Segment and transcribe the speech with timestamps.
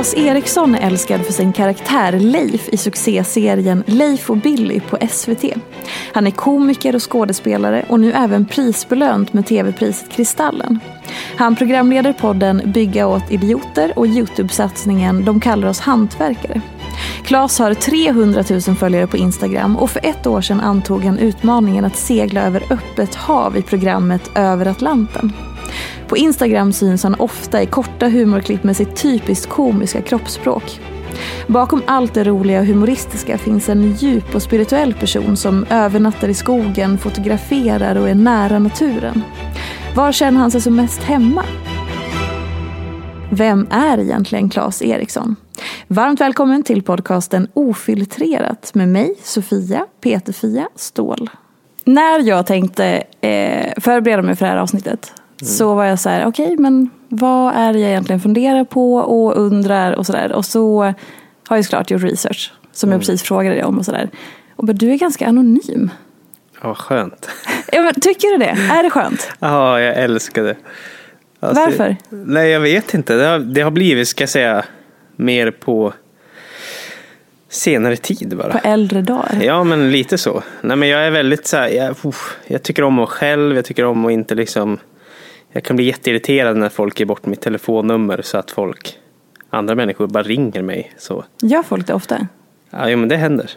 [0.00, 5.44] Claes Eriksson är älskad för sin karaktär Leif i succéserien Leif och Billy på SVT.
[6.12, 10.80] Han är komiker och skådespelare och nu även prisbelönt med tv-priset Kristallen.
[11.36, 16.60] Han programleder podden Bygga åt idioter och Youtube-satsningen De kallar oss hantverkare.
[17.24, 21.84] Claes har 300 000 följare på Instagram och för ett år sedan antog han utmaningen
[21.84, 25.32] att segla över öppet hav i programmet Över Atlanten.
[26.10, 30.80] På Instagram syns han ofta i korta humorklipp med sitt typiskt komiska kroppsspråk.
[31.46, 36.34] Bakom allt det roliga och humoristiska finns en djup och spirituell person som övernattar i
[36.34, 39.22] skogen, fotograferar och är nära naturen.
[39.96, 41.44] Var känner han sig som mest hemma?
[43.32, 45.36] Vem är egentligen Claes Eriksson?
[45.88, 51.30] Varmt välkommen till podcasten Ofiltrerat med mig, Sofia Peterfia Ståhl.
[51.84, 55.12] När jag tänkte eh, förbereda mig för det här avsnittet
[55.46, 58.94] så var jag så här, okej, okay, men vad är det jag egentligen funderar på
[58.94, 60.32] och undrar och sådär.
[60.32, 60.82] Och så
[61.48, 62.94] har jag såklart gjort research som mm.
[62.94, 64.10] jag precis frågade dig om och sådär.
[64.56, 65.90] Och bara, du är ganska anonym.
[66.60, 67.28] Ja, vad skönt.
[67.72, 68.50] Ja, men, tycker du det?
[68.50, 69.32] Är det skönt?
[69.38, 70.56] Ja, jag älskar det.
[71.40, 71.96] Alltså, Varför?
[72.08, 73.14] Nej, jag vet inte.
[73.14, 74.64] Det har, det har blivit, ska jag säga,
[75.16, 75.92] mer på
[77.48, 78.52] senare tid bara.
[78.52, 79.38] På äldre dagar?
[79.42, 80.42] Ja, men lite så.
[80.60, 81.96] Nej, men jag är väldigt så här, jag,
[82.46, 84.78] jag tycker om att själv, jag tycker om att inte liksom
[85.52, 88.98] jag kan bli jätteirriterad när folk ger bort mitt telefonnummer så att folk,
[89.50, 90.92] andra människor bara ringer mig.
[90.98, 91.24] Så.
[91.42, 92.26] Gör folk det ofta?
[92.70, 93.50] Ja, men det händer.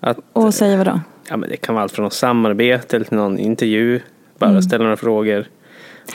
[0.00, 1.00] Att, och säger vad då?
[1.28, 4.00] Ja, men det kan vara allt från något samarbete eller till någon intervju.
[4.38, 4.62] Bara mm.
[4.62, 5.46] ställa några frågor.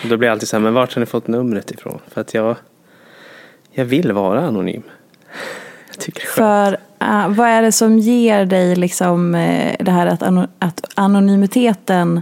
[0.03, 1.99] Och då blir jag alltid så här, men vart har ni fått numret ifrån?
[2.07, 2.55] För att jag,
[3.71, 4.83] jag vill vara anonym.
[5.87, 9.91] Jag tycker det är För uh, vad är det som ger dig liksom uh, det
[9.91, 12.21] här att, an att anonymiteten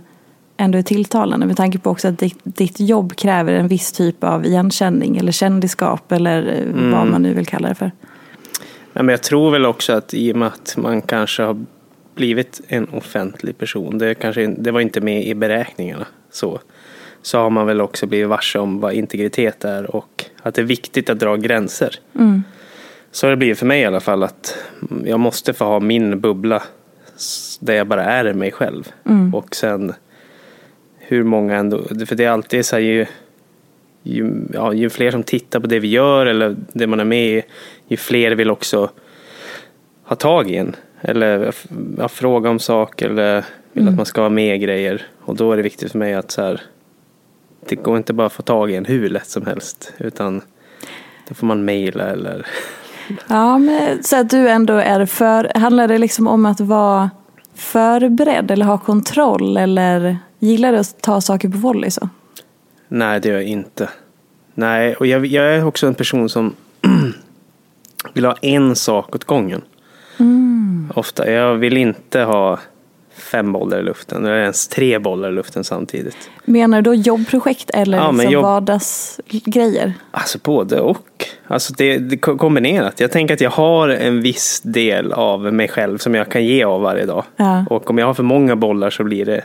[0.58, 4.24] ändå är tilltalande med tanke på också att ditt, ditt jobb kräver en viss typ
[4.24, 6.92] av igenkänning eller kändisskap eller eh, mm.
[6.92, 7.92] vad man nu vill kalla det för.
[8.94, 11.66] Ja, men jag tror väl också att i och med att man kanske har
[12.16, 16.60] blivit en offentlig person, det, kanske, det var inte med i beräkningarna, så,
[17.22, 20.66] så har man väl också blivit varse om vad integritet är och att det är
[20.66, 21.96] viktigt att dra gränser.
[22.16, 22.44] Mm.
[23.12, 24.58] Så har det blivit för mig i alla fall att
[25.06, 26.64] jag måste få ha min bubbla
[27.60, 28.92] där jag bara är mig själv.
[29.06, 29.36] Mm.
[29.36, 29.94] Och sen
[31.08, 33.06] hur många ändå, för det är alltid så här ju,
[34.04, 37.38] ju, ja, ju fler som tittar på det vi gör eller det man är med
[37.38, 37.44] i,
[37.88, 38.90] ju fler vill också
[40.04, 40.76] ha tag i en.
[41.02, 41.54] Eller
[41.98, 43.94] ja, fråga om saker eller vill mm.
[43.94, 45.08] att man ska vara med i grejer.
[45.20, 46.62] Och då är det viktigt för mig att så här,
[47.70, 49.94] det går inte bara att få tag i en hur lätt som helst.
[49.98, 50.42] Utan
[51.28, 52.46] då får man mejla eller...
[53.28, 57.10] Ja, men så att du ändå är för, handlar det liksom om att vara
[57.56, 62.10] förberedd eller ha kontroll eller Gillar du att ta saker på volley så?
[62.88, 63.90] Nej, det gör jag inte.
[64.54, 66.54] Nej, och jag, jag är också en person som
[68.14, 69.62] vill ha en sak åt gången.
[70.20, 70.92] Mm.
[70.96, 71.32] Ofta.
[71.32, 72.60] Jag vill inte ha
[73.18, 76.30] fem bollar i luften eller ens tre bollar i luften samtidigt.
[76.46, 78.44] Menar du då jobbprojekt eller ja, liksom jobb...
[78.44, 79.94] vardagsgrejer?
[80.12, 81.26] Alltså både och.
[81.48, 83.00] Alltså det, det kombinerat.
[83.00, 86.64] Jag tänker att jag har en viss del av mig själv som jag kan ge
[86.64, 87.24] av varje dag.
[87.36, 87.66] Ja.
[87.70, 89.44] Och om jag har för många bollar så blir det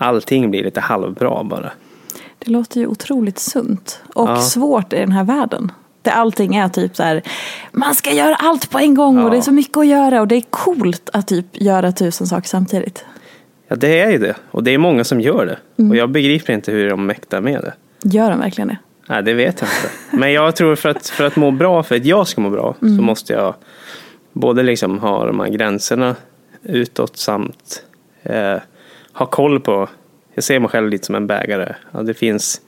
[0.00, 1.70] allting blir lite halvbra bara.
[2.38, 4.00] Det låter ju otroligt sunt.
[4.14, 4.36] Och Ja.
[4.40, 5.72] svårt i den här världen.
[6.02, 7.22] Där allting är typ så här,
[7.72, 9.30] man ska göra allt på en gång och Ja.
[9.30, 12.48] det är så mycket att göra och det är coolt att typ göra tusen saker
[12.48, 13.04] samtidigt.
[13.68, 14.34] Ja, det är ju det.
[14.50, 15.58] Och det är många som gör det.
[15.82, 15.90] Mm.
[15.90, 17.74] Och jag begriper inte hur de mäktar med det.
[18.08, 18.78] Gör de verkligen det?
[19.08, 20.16] Nej, det vet jag inte.
[20.16, 22.74] Men jag tror för att, för att må bra, för att jag ska må bra,
[22.82, 22.96] Mm.
[22.96, 23.54] så måste jag
[24.32, 26.14] både liksom ha de här gränserna
[26.62, 27.82] utåt samt
[28.22, 28.56] eh,
[29.20, 29.88] ha koll på,
[30.34, 31.74] jag ser mig själv lite som en bägare.
[31.92, 32.60] Ja, det finns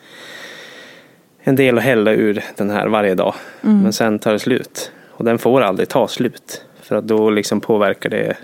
[1.40, 3.34] en del att hälla ur den här varje dag.
[3.62, 3.82] Mm.
[3.82, 4.92] Men sen tar det slut.
[5.10, 6.64] Och den får aldrig ta slut.
[6.82, 8.36] För att då liksom påverkar det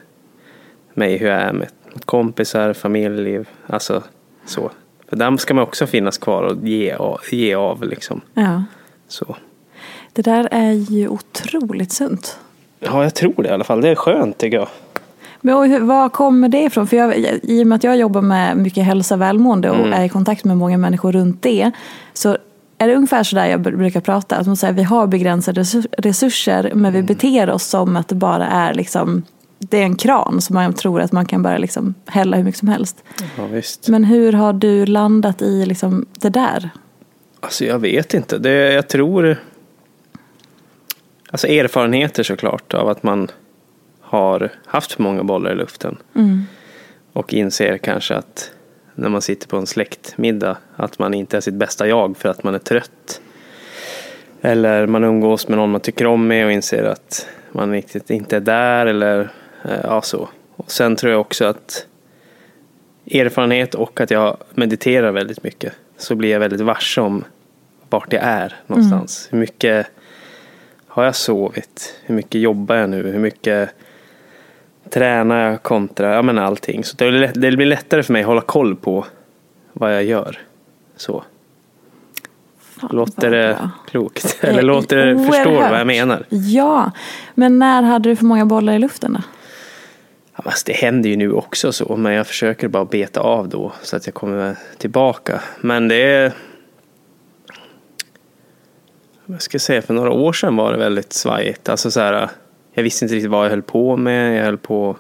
[0.95, 1.69] mig hur jag är med
[2.05, 4.03] kompisar, familjeliv, alltså
[4.47, 4.71] så.
[5.09, 8.21] För där ska man också finnas kvar och ge av, ge av liksom.
[8.35, 8.65] Ja.
[9.09, 9.37] Så.
[10.13, 12.39] Det där är ju otroligt sunt.
[12.81, 13.81] Ja, jag tror det i alla fall.
[13.81, 14.69] Det är skönt tycker jag.
[15.41, 16.87] Men och var kommer det ifrån?
[16.87, 19.93] För jag, I och med att jag jobbar med mycket hälsa och välmående och Mm.
[19.93, 21.71] är i kontakt med många människor runt det.
[22.13, 22.37] Så
[22.79, 24.37] är det ungefär så där jag br- brukar prata.
[24.37, 26.93] Att man säger, vi har begränsade resur- resurser men Mm.
[26.93, 29.23] vi beter oss som att det bara är liksom
[29.59, 32.59] det är en kran som man tror att man kan bara liksom hälla hur mycket
[32.59, 33.05] som helst.
[33.37, 33.89] Ja, visst.
[33.89, 36.71] Men hur har du landat i liksom det där?
[37.41, 38.39] Alltså jag vet inte.
[38.39, 39.37] Det, jag tror...
[41.31, 43.29] Alltså erfarenheter såklart av att man
[44.09, 45.97] har haft för många bollar i luften.
[47.13, 48.51] Och inser kanske att
[48.95, 52.43] när man sitter på en släktmiddag att man inte är sitt bästa jag för att
[52.43, 53.21] man är trött.
[54.41, 58.37] Eller man umgås med någon man tycker om med och inser att man riktigt inte
[58.37, 59.21] är där eller
[59.65, 60.29] eh, ja så.
[60.57, 61.87] Och sen tror jag också att
[63.11, 67.25] erfarenhet och att jag mediterar väldigt mycket så blir jag väldigt varse om
[67.91, 69.29] vart jag är någonstans.
[69.31, 69.87] Hur mycket
[70.87, 72.01] har jag sovit?
[72.03, 73.11] Hur mycket jobbar jag nu?
[73.11, 73.71] Hur mycket
[74.91, 76.85] tränar jag kontra ja, men allting.
[76.85, 79.05] Så det, blir lätt- det blir lättare för mig att hålla koll på
[79.73, 80.39] vad jag gör.
[80.97, 81.25] Så.
[82.61, 83.71] Fan, Låter det bra.
[83.91, 84.39] klokt?
[84.41, 86.27] Eller låter det, förstår du vad jag menar?
[86.29, 86.91] Ja,
[87.35, 89.21] men när hade du för många bollar i luften då?
[90.33, 93.97] Alltså, det händer ju nu också så, men jag försöker bara beta av då så
[93.97, 95.41] att jag kommer tillbaka.
[95.61, 96.33] Men det är...
[99.27, 101.69] Jag ska säga, för några år sedan var det väldigt svajigt.
[101.69, 102.29] Alltså så här,
[102.79, 104.39] jag visste inte riktigt vad jag höll på med.
[104.39, 104.97] Jag höll på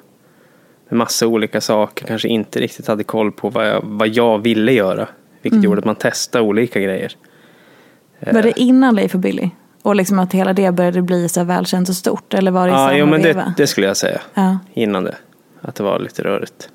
[0.88, 2.06] med massa olika saker.
[2.06, 5.08] Kanske inte riktigt hade koll på vad jag, vad jag ville göra.
[5.42, 7.16] Vilket gjorde att man testade olika grejer.
[8.32, 9.50] Var det innan Leif och Billy?
[9.82, 12.34] Och liksom att hela det började bli så välkänt och stort?
[12.34, 14.20] Eller var det i Ja, jo, men det, det skulle jag säga.
[14.34, 14.58] Ja.
[14.74, 15.16] innan det.
[15.60, 16.70] Att det var lite rörigt.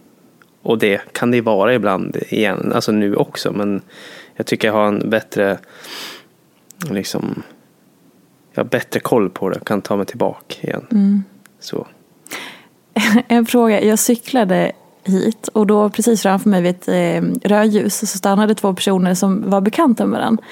[0.62, 3.52] Och det kan det vara ibland igen, alltså nu också.
[3.52, 3.82] Men
[4.36, 5.58] jag tycker jag har en bättre,
[6.90, 7.44] liksom,
[8.54, 10.86] jag har bättre koll på det och kan ta mig tillbaka igen.
[10.92, 11.24] Mm.
[11.60, 11.88] Så.
[13.28, 14.72] En fråga, jag cyklade
[15.04, 19.50] hit och då precis framför mig vid ett eh, rödljus så stannade två personer som
[19.50, 20.44] var bekanta med varandra.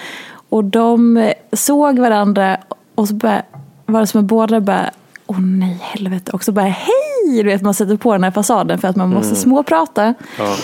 [0.50, 2.58] Och de eh, såg varandra
[2.96, 3.42] och så bara,
[3.86, 4.92] var det som att båda bara
[5.32, 6.32] Åh nej, helvete.
[6.32, 7.44] Och så bara hej!
[7.44, 10.14] Du vet, man sätter på den här fasaden för att man måste småprata.
[10.38, 10.56] Ja.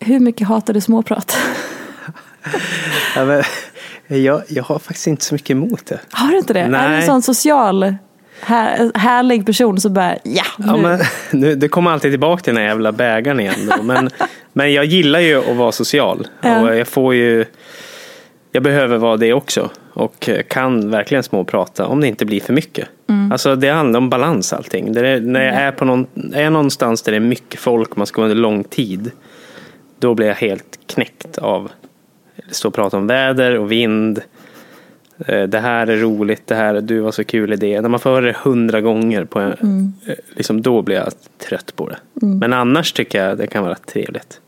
[0.00, 1.36] Hur mycket hatar du småprat?
[3.16, 3.42] Ja, men,
[4.08, 6.00] jag, jag har faktiskt inte så mycket emot det.
[6.10, 6.60] Har du inte det?
[6.60, 7.02] Är du en Nej.
[7.02, 7.94] sån social,
[8.40, 10.66] här, härlig person så bara ja, nu.
[10.66, 11.00] Ja, men,
[11.40, 13.72] nu, det kommer alltid tillbaka till den här jävla bägaren igen.
[13.76, 13.82] Då.
[13.82, 14.10] Men,
[14.52, 16.28] men jag gillar ju att vara social.
[16.40, 17.44] Och jag får ju...
[18.52, 19.70] Jag behöver vara det också.
[19.92, 22.88] Och eh, kan verkligen småprata om det inte blir för mycket.
[23.30, 24.96] Alltså det handlar om balans allting.
[24.96, 28.20] Är, när jag är, på någon, är någonstans där det är mycket folk, man ska
[28.20, 29.10] vara under lång tid.
[29.98, 31.70] Då blir jag helt knäckt av
[32.50, 34.20] stå och prata om väder och vind.
[35.26, 37.80] Eh, Det här är roligt, det här, du var så kul i det.
[37.80, 39.52] När man får höra det hundra gånger, på en,
[40.06, 41.12] eh, liksom, då blir jag
[41.48, 41.96] trött på det.
[42.26, 44.40] Men annars tycker jag det kan vara trevligt.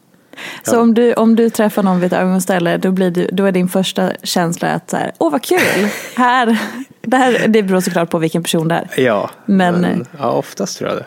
[0.62, 3.52] Så om du, om du träffar någon vid ett övergångsställe då, blir du, då är
[3.52, 6.58] din första känsla att så här, åh vad kul, här,
[7.02, 9.02] det, här, det beror såklart på vilken person det är.
[9.02, 11.04] Ja, Men- ja, oftast tror jag det.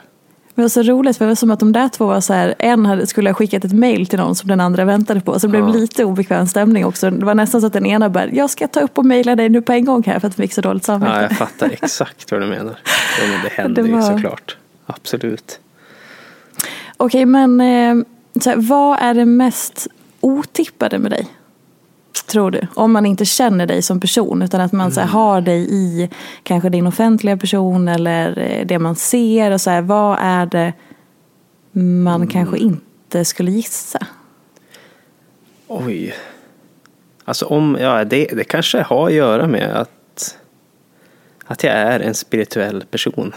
[0.55, 2.55] Det var så roligt för det var som att de där två var så här,
[2.59, 5.39] en hade, skulle ha skickat ett mail till någon som den andra väntade på.
[5.39, 5.73] Så det blev Ja.
[5.73, 7.11] lite obekväm stämning också.
[7.11, 9.49] Det var nästan så att den ena bara, jag ska ta upp och mejla dig
[9.49, 11.13] nu på en gång här för att vi fick så dåligt samvete.
[11.15, 12.77] Ja, jag fattar exakt vad du menar.
[13.21, 14.57] Ja, men det händer Det ju var- såklart.
[14.85, 15.59] Absolut.
[16.97, 17.95] Okej, men eh,
[18.41, 19.87] så här, vad är det mest
[20.21, 21.27] otippade med dig?
[22.25, 22.67] Tror du?
[22.75, 25.09] Om man inte känner dig som person utan att man så Mm.
[25.09, 26.09] här, har dig i
[26.43, 29.51] kanske din offentliga person eller eh, det man ser.
[29.51, 30.73] Och så här, vad är det
[31.71, 32.27] man Mm.
[32.27, 33.99] kanske inte skulle gissa?
[35.67, 36.13] Oj.
[37.25, 40.37] Alltså om, ja det, det kanske har att göra med att,
[41.45, 43.33] att jag är en spirituell person.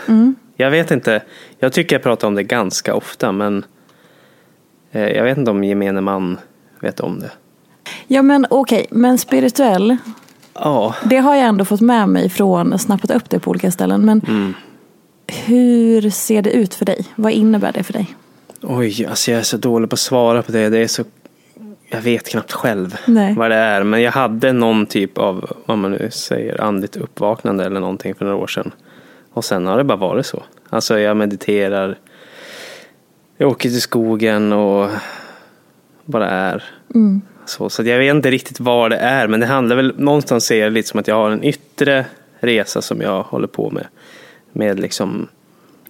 [0.56, 1.22] Jag vet inte,
[1.58, 3.64] jag tycker jag pratar om det ganska ofta men
[4.92, 6.38] eh, jag vet inte om gemene man
[6.80, 7.30] vet om det.
[8.06, 9.96] Ja men okej, men spirituell,
[10.54, 14.04] Ja, det har jag ändå fått med mig från, snappat upp det på olika ställen.
[14.04, 14.54] Men Mm.
[15.44, 17.04] hur ser det ut för dig?
[17.14, 18.14] Vad innebär det för dig?
[18.62, 20.68] oj, alltså jag är så dålig på att svara på det.
[20.68, 21.04] Det är så...
[21.88, 23.34] Jag vet knappt själv Nej.
[23.34, 23.82] vad det är.
[23.82, 28.24] Men jag hade någon typ av, vad man nu säger, andligt uppvaknande eller någonting för
[28.24, 28.70] några år sedan.
[29.32, 30.42] Och sen har det bara varit så.
[30.70, 31.98] Alltså jag mediterar.
[33.36, 34.90] Jag åker till skogen och
[36.04, 36.64] bara är.
[37.46, 39.28] Så, så jag vet inte riktigt vad det är.
[39.28, 42.06] Men det handlar väl, någonstans ser jag lite som att jag har en yttre
[42.40, 43.86] resa som jag håller på med.
[44.52, 45.28] Med liksom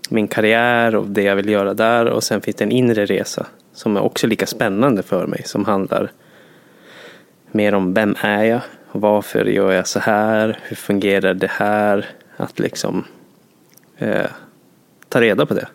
[0.09, 2.07] min karriär och det jag vill göra där.
[2.07, 5.43] Och sen finns det en inre resa som är också lika spännande för mig.
[5.45, 6.11] Som handlar
[7.51, 8.61] mer om vem är jag?
[8.93, 10.59] Varför gör jag så här?
[10.63, 12.07] Hur fungerar det här?
[12.37, 13.05] Att liksom
[13.99, 14.27] eh,
[15.09, 15.67] ta reda på det.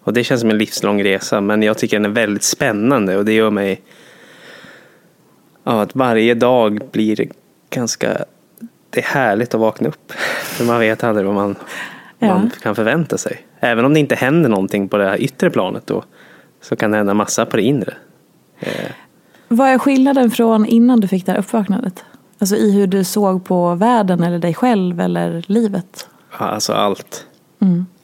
[0.00, 3.24] Och det känns som en livslång resa men jag tycker den är väldigt spännande och
[3.24, 3.82] det gör mig
[5.68, 7.28] ja, att varje dag blir
[7.70, 8.24] ganska
[8.90, 10.12] det är härligt att vakna upp.
[10.42, 11.56] För man vet aldrig vad man,
[12.18, 12.26] Ja.
[12.28, 13.46] man kan förvänta sig.
[13.60, 16.04] Även om det inte händer någonting på det här yttre planet då
[16.60, 17.94] så kan det hända massa på det inre.
[18.58, 18.90] Eh,
[19.48, 22.04] Vad är skillnaden från innan du fick det här uppvaknandet?
[22.38, 26.08] Alltså i hur du såg på världen eller dig själv eller livet?
[26.30, 27.26] Alltså allt.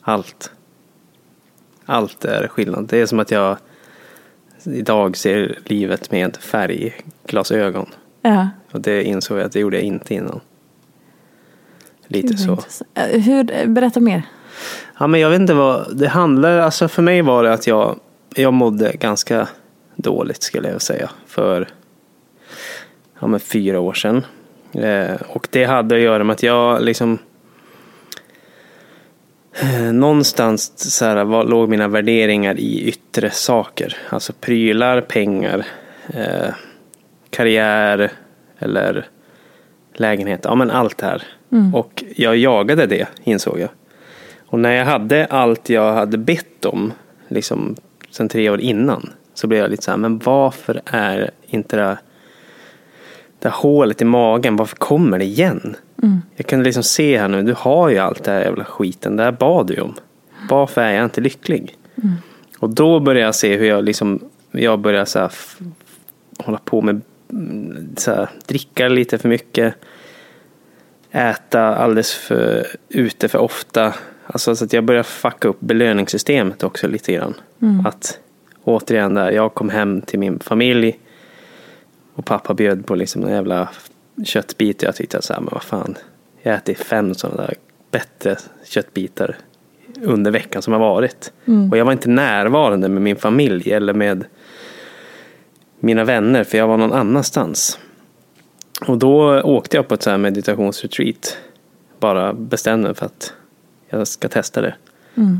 [0.00, 0.50] Allt.
[1.87, 2.87] Allt är skillnad.
[2.88, 3.56] Det är som att jag
[4.66, 7.87] idag ser livet med färgglasögon.
[8.23, 8.49] Ja.
[8.73, 10.40] Och det insåg jag att det gjorde jag inte innan.
[12.06, 12.59] Lite så.
[12.94, 14.23] Eh, Hur, berätta mer.
[14.99, 17.99] Ja, men jag vet inte vad det handlar Alltså för mig var det att jag,
[18.35, 19.49] jag mådde ganska
[19.97, 21.11] dåligt skulle jag säga.
[21.26, 21.68] För
[23.21, 24.25] ja, men fyra år sedan.
[24.73, 27.18] Eh, och det hade att göra med att jag liksom
[29.61, 33.97] eh, Någonstans så här, var, låg mina värderingar i yttre saker.
[34.09, 35.66] Alltså prylar, pengar,
[36.09, 36.54] eh,
[37.30, 38.11] karriär
[38.59, 39.06] eller
[39.92, 40.40] lägenhet.
[40.44, 41.23] Ja men allt det här.
[41.75, 43.68] Och jag jagade det insåg jag.
[44.47, 46.92] Och när jag hade allt jag hade bett om,
[47.28, 47.76] liksom
[48.11, 51.99] sen tre år innan, så blev jag lite så här, men varför är inte det
[53.38, 55.76] det här hålet i magen, varför kommer det igen?
[56.37, 59.23] Jag kunde liksom se här nu, du har ju allt det här jävla skiten, det
[59.23, 59.94] här bad du om.
[60.50, 61.76] Varför är jag inte lycklig?
[62.58, 64.20] Och då började jag se hur jag liksom,
[64.50, 65.32] jag började så här,
[66.38, 69.75] hålla på med, mm, så här, dricka lite för mycket.
[71.11, 73.94] Äta alldeles för ute för ofta.
[74.26, 77.34] Alltså så att jag började fucka upp belöningssystemet också lite grann.
[77.84, 78.18] Att
[78.64, 80.99] återigen där, jag kom hem till min familj.
[82.14, 83.68] Och pappa bjöd på liksom en jävla
[84.25, 84.82] köttbit.
[84.82, 85.94] Och jag tyckte så här, men vad fan,
[86.42, 87.54] jag äter fem sådana där
[87.90, 89.37] bättre köttbitar
[90.02, 91.32] under veckan som har varit.
[91.70, 94.24] Och jag var inte närvarande med min familj eller med
[95.80, 97.78] mina vänner för jag var någon annanstans.
[98.86, 101.38] Och då åkte jag på ett så här meditationsretreat.
[102.00, 103.32] Bara bestämde mig för att
[103.88, 104.74] jag ska testa det.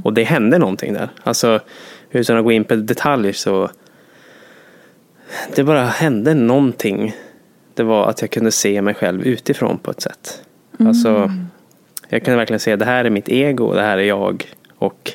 [0.05, 1.09] Och det hände någonting där.
[1.23, 1.61] Alltså
[2.11, 3.71] utan att gå in på detaljer så
[5.55, 7.17] det bara hände någonting.
[7.75, 10.43] Det var att jag kunde se mig själv utifrån på ett sätt.
[10.79, 11.31] Alltså
[12.15, 14.45] jag kunde verkligen se det här är mitt ego det här är jag.
[14.79, 15.13] Och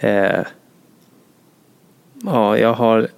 [0.00, 0.44] eh,
[2.24, 3.08] ja, jag har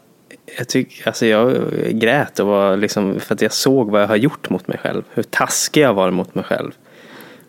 [0.59, 1.55] jag, tyck, alltså jag
[1.91, 5.03] grät och var liksom, för att jag såg vad jag har gjort mot mig själv.
[5.11, 6.73] Hur taskig jag var mot mig själv.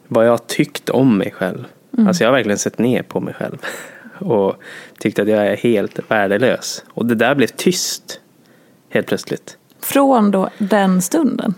[0.07, 1.65] Vad jag har tyckt om mig själv.
[1.97, 3.57] Alltså jag har verkligen sett ner på mig själv.
[4.19, 4.55] Och
[4.99, 6.83] tyckte att jag är helt värdelös.
[6.89, 8.19] Och det där blev tyst.
[8.89, 9.57] Helt plötsligt.
[9.79, 11.53] Från då den stunden?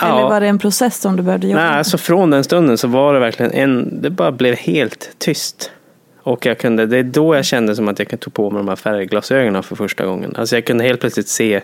[0.00, 0.18] Ja.
[0.18, 1.78] Eller var det en process som du behövde jobba Nej, med?
[1.78, 5.70] alltså från den stunden så var det verkligen en, det bara blev helt tyst.
[6.22, 8.58] Och jag kunde, det är då jag kände som att jag kunde ta på mig
[8.58, 10.36] de här färgglasögonen för första gången.
[10.36, 11.60] Alltså jag kunde helt plötsligt se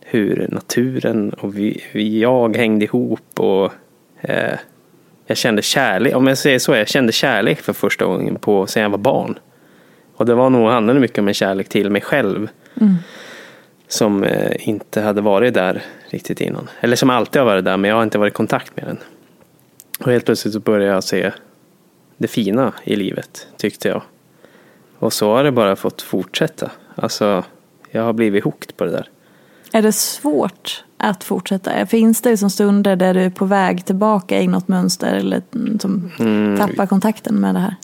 [0.00, 3.72] hur naturen och vi, vi, jag hängde ihop och
[4.20, 4.58] eh,
[5.26, 8.82] jag kände kärlek, om jag säger så, jag kände kärlek för första gången på sen
[8.82, 9.38] jag var barn.
[10.16, 12.48] Och det var nog, handlade mycket om en kärlek till mig själv.
[13.88, 16.68] Som eh, inte hade varit där riktigt innan.
[16.80, 18.98] Eller som alltid har varit där men jag har inte varit i kontakt med den.
[20.00, 21.32] Och helt plötsligt så började jag se
[22.16, 24.02] det fina i livet tyckte jag.
[24.98, 26.70] Och så har det bara fått fortsätta.
[26.94, 27.44] Alltså
[27.90, 29.08] jag har blivit hooked på det där.
[29.72, 31.86] Är det svårt att fortsätta?
[31.86, 35.78] Finns det liksom stunder där du är på väg tillbaka i något mönster eller mm,
[35.78, 36.10] som
[36.58, 37.74] tappar kontakten med det här?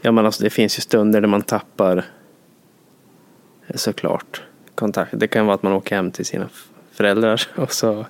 [0.00, 2.04] Ja men alltså det finns ju stunder där man tappar
[3.66, 4.42] eh, såklart
[4.78, 5.10] kontakt.
[5.16, 6.48] Det kan vara att man åker hem till sina
[6.92, 8.06] föräldrar och så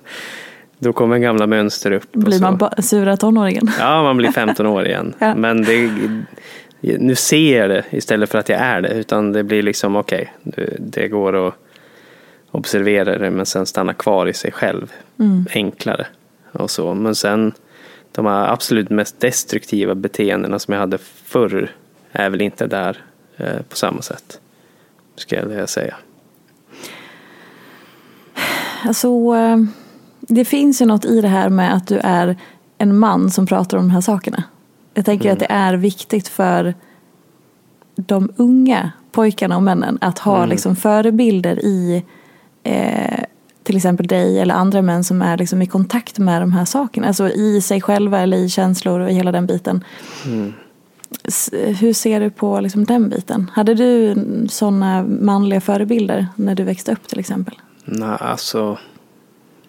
[0.79, 2.11] då kommer gamla mönster upp.
[2.11, 3.71] Blir man ba- sura tonåringen?
[3.79, 5.13] Ja, man blir 15 år igen.
[5.19, 5.35] Ja.
[5.35, 5.91] Men det,
[6.81, 8.89] nu ser jag det istället för att jag är det.
[8.93, 11.53] Utan det blir liksom okej, det, det går att,
[12.51, 14.93] observera det men sen stanna kvar i sig själv.
[15.53, 16.07] Enklare
[16.51, 16.93] och så.
[16.93, 17.51] Men sen
[18.11, 21.71] de här absolut mest destruktiva beteendena som jag hade förr
[22.11, 22.97] är väl inte där
[23.37, 24.39] eh, på samma sätt.
[25.15, 25.95] Skulle jag säga.
[28.85, 29.57] Alltså, eh,
[30.19, 32.35] det finns ju något i det här med att du är
[32.77, 34.43] en man som pratar om de här sakerna.
[34.93, 36.73] Jag tänker att det är viktigt för
[37.95, 42.03] de unga pojkarna och männen att ha liksom förebilder i
[42.63, 43.19] eh,
[43.63, 47.07] till exempel dig eller andra män som är liksom i kontakt med de här sakerna.
[47.07, 49.83] Alltså i sig själva eller i känslor och i hela den biten.
[51.23, 53.51] S- Hur ser du på liksom den biten?
[53.53, 54.15] Hade du
[54.49, 57.55] sådana manliga förebilder när du växte upp till exempel?
[57.91, 58.77] Nej, alltså.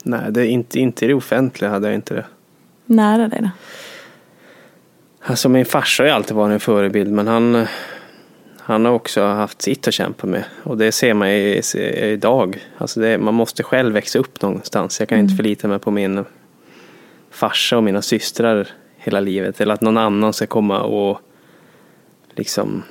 [0.05, 2.25] Nej, det är inte, inte i det offentliga hade jag inte det.
[2.87, 3.49] Nära dig då?
[5.23, 7.67] Alltså min farsa har ju alltid varit en förebild men han,
[8.59, 10.45] han har också haft sitt att kämpa med.
[10.63, 11.63] Och det ser man i-
[12.03, 12.67] idag.
[12.79, 15.01] Alltså det, man måste själv växa upp någonstans.
[15.01, 16.25] Jag kan inte förlita mig på min
[17.31, 19.61] farsa och mina systrar hela livet.
[19.61, 21.21] Eller att någon annan ska komma och
[22.31, 22.83] liksom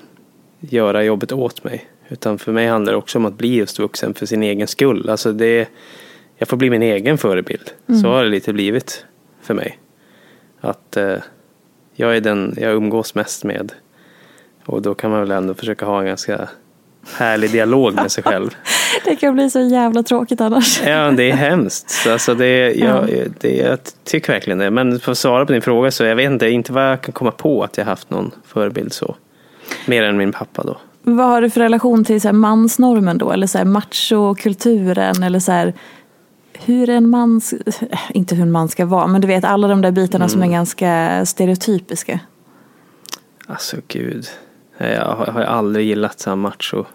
[0.60, 1.86] göra jobbet åt mig.
[2.10, 5.10] Utan för mig handlar det också om att bli just vuxen för sin egen skull.
[5.10, 5.70] Alltså det,
[6.38, 7.72] jag får bli min egen förebild.
[8.02, 9.06] Så har det lite blivit
[9.42, 9.80] för mig.
[10.62, 11.16] Att eh,
[11.96, 13.72] jag är den jag umgås mest med.
[14.66, 16.50] Och då kan man väl ändå försöka ha en ganska
[17.14, 18.50] härlig dialog med sig själv.
[19.06, 20.82] Det kan bli så jävla tråkigt annars.
[20.86, 21.90] Ja, det är hemskt.
[21.90, 24.72] Så Alltså det, jag, det, jag tycker verkligen det.
[24.72, 27.14] Men för att svara på din fråga så jag vet inte, inte vad jag kan
[27.14, 29.16] komma på att jag haft någon förebild så.
[29.86, 30.78] Mer än min pappa då.
[31.02, 33.32] Vad har du för relation till så här mansnormen då?
[33.32, 35.24] Eller så här machokulturen?
[35.24, 35.74] Eller så här,
[36.54, 37.42] hur en man,
[37.92, 40.44] äh, inte hur en man ska vara, men du vet alla de där bitarna som
[40.44, 42.20] är ganska stereotypiska.
[43.48, 44.28] Alltså gud.
[44.78, 46.86] Jag har, aldrig gillat så här macho.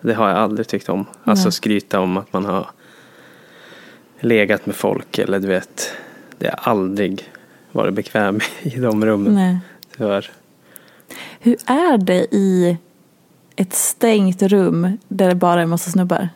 [0.00, 1.04] Det har jag aldrig tyckt om.
[1.24, 1.52] Alltså Nej.
[1.52, 2.66] skryta om att man har
[4.20, 5.92] legat med folk eller du vet.
[6.38, 7.32] Det har aldrig
[7.72, 9.34] varit bekväm i de rummen.
[9.34, 9.58] Nej.
[9.96, 10.30] Tyvärr.
[11.40, 12.76] Hur är det i
[13.56, 16.28] ett stängt rum där det bara är en massa snubbar?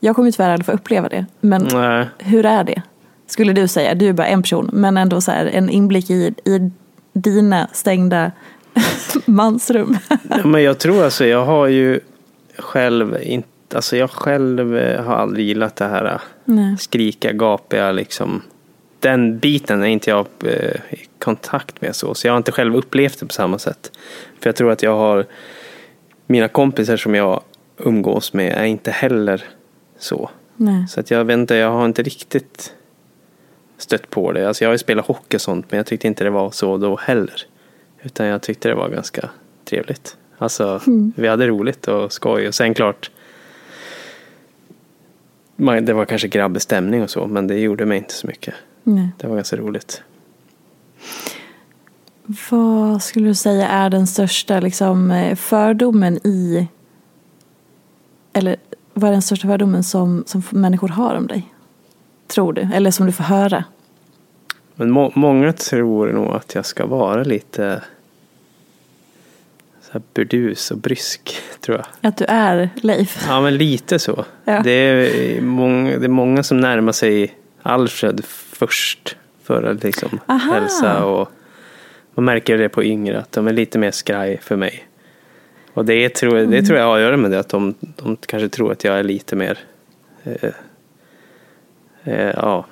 [0.00, 2.08] Jag kommer ju tyvärr aldrig få uppleva det, men Nej.
[2.18, 2.82] hur är det?
[3.26, 6.34] Skulle du säga, du är bara en person, men ändå så här, en inblick i,
[6.44, 6.70] i
[7.12, 8.32] dina stängda
[9.24, 9.98] mansrum.
[10.28, 12.00] Ja, men jag tror alltså, jag har ju
[12.58, 16.76] själv inte, alltså jag själv eh, har aldrig gillat det här eh, Nej.
[16.78, 18.42] skrika, gapiga liksom.
[19.00, 22.76] Den biten är inte jag eh, i kontakt med så, så jag har inte själv
[22.76, 23.92] upplevt det på samma sätt.
[24.40, 25.26] För jag tror att jag har,
[26.26, 27.42] mina kompisar som jag
[27.76, 29.44] umgås med är inte heller
[29.98, 30.30] så.
[30.56, 30.88] Nej.
[30.88, 32.74] Så att jag vet inte, jag har inte riktigt
[33.78, 34.48] stött på det.
[34.48, 36.76] Alltså jag har ju spelat hockey och sånt men jag tyckte inte det var så
[36.76, 37.46] då heller.
[38.02, 39.30] Utan jag tyckte det var ganska
[39.64, 40.16] trevligt.
[40.38, 40.80] Alltså
[41.16, 43.10] vi hade roligt och skoj och sen klart
[45.56, 48.54] det var kanske grabbig stämning och så men det gjorde mig inte så mycket.
[48.82, 49.08] Nej.
[49.18, 50.02] Det var ganska roligt.
[52.50, 56.68] Vad skulle du säga är den största liksom, eh, fördomen i...
[58.32, 58.56] Eller
[58.94, 61.52] vad är den största fördomen som, som människor har om dig?
[62.26, 62.68] Tror du?
[62.74, 63.64] Eller som du får höra?
[64.74, 67.82] Men må- många tror nog att jag ska vara lite
[69.82, 72.08] så här burdus och brysk tror jag.
[72.08, 73.24] Att du är Leif?
[73.28, 74.24] Ja, men lite så.
[74.44, 74.60] Ja.
[74.62, 80.52] Det, är många, det är många som närmar sig Alfred först för att liksom Aha.
[80.52, 81.04] hälsa.
[81.04, 81.28] Och
[82.14, 84.86] man märker det på yngre att de är lite mer skraj för mig.
[85.74, 88.16] Och det tror, jag- det tror jag har att göra med det att de, de
[88.16, 89.58] kanske tror att jag är lite mer
[90.24, 90.50] eh,
[92.04, 92.66] eh, ja,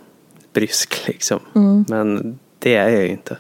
[0.53, 1.41] brysk liksom.
[1.89, 3.37] Men det är jag ju inte.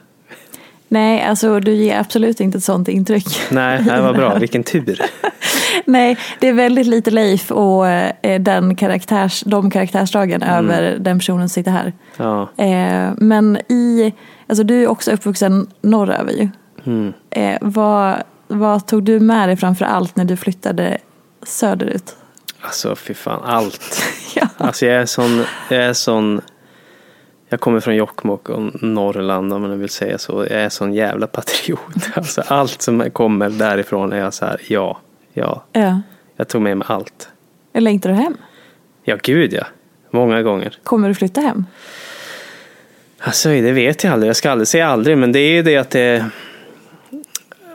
[0.93, 3.27] Nej, alltså du ger absolut inte ett sånt intryck.
[3.51, 4.35] Nej, det var bra.
[4.35, 5.01] Vilken tur.
[5.85, 11.49] Nej, det är väldigt lite Leif och eh, den karaktärs, de karaktärsdragen över den personen
[11.49, 11.93] som sitter här.
[12.17, 12.51] Ja.
[12.57, 14.15] Eh, men i,
[14.47, 16.49] alltså du är också uppvuxen norröver ju.
[16.85, 17.13] Mm.
[17.31, 20.99] Eh, vad, vad tog du med dig framför allt när du flyttade
[21.43, 22.17] söderut?
[22.61, 24.03] Alltså fy fan, allt.
[24.35, 24.49] Ja.
[24.57, 26.41] Alltså jag är sån, jag är sån
[27.51, 30.33] jag kommer från Jokkmokk och Norrland om man vill säga så.
[30.51, 31.81] Jag är sån jävla patriot.
[32.15, 34.99] Alltså allt som kommer därifrån är jag så här, ja,
[35.33, 35.65] ja.
[35.73, 36.01] Ja.
[36.37, 37.29] Jag tog med mig allt.
[37.75, 38.37] Längtar du hem?
[39.05, 39.65] Ja, gud ja.
[40.11, 40.79] Många gånger.
[40.83, 41.67] Kommer du flytta hem?
[43.19, 44.29] Alltså det vet jag aldrig.
[44.29, 45.19] Jag ska aldrig säga aldrig.
[45.19, 46.27] Men det är ju det att det,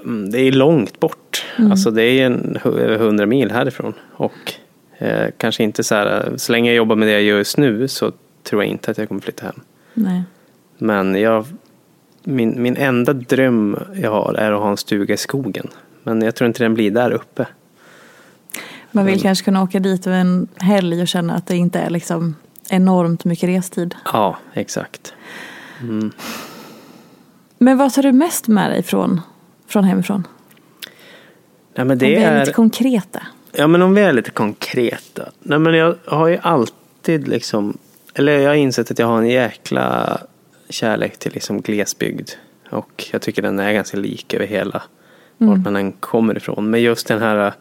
[0.04, 1.46] mm, det är långt bort.
[1.58, 3.94] Alltså det är en, över 100 mil härifrån.
[4.12, 4.54] Och
[4.98, 7.88] eh, kanske inte så här, så länge jag jobbar med det jag gör just nu
[7.88, 8.12] så
[8.46, 9.60] tror jag inte att jag kommer flytta hem.
[9.94, 10.24] Nej.
[10.78, 11.46] Men jag,
[12.24, 15.68] min, min enda dröm jag har är att ha en stuga i skogen.
[16.04, 17.48] Men jag tror inte den blir där uppe.
[18.92, 21.80] Man vill Men- kanske kunna åka dit över en helg och känna att det inte
[21.80, 22.36] är liksom
[22.70, 23.96] enormt mycket restid.
[24.14, 25.14] Ja, exakt.
[27.58, 29.22] Men vad tar du mest med dig från,
[29.68, 30.28] från hemifrån?
[31.76, 32.40] Nej, men Om det vi är är...
[32.40, 33.22] lite konkreta.
[33.52, 35.24] Ja men om vi är lite konkreta.
[35.40, 37.78] Nej men jag har ju alltid liksom,
[38.16, 40.18] eller jag har insett att jag har en jäkla
[40.70, 42.30] kärlek till liksom glesbygd.
[42.70, 44.84] Och jag tycker den är ganska lik över hela,
[45.38, 46.70] vart man än kommer ifrån.
[46.70, 47.54] Men just den här äh,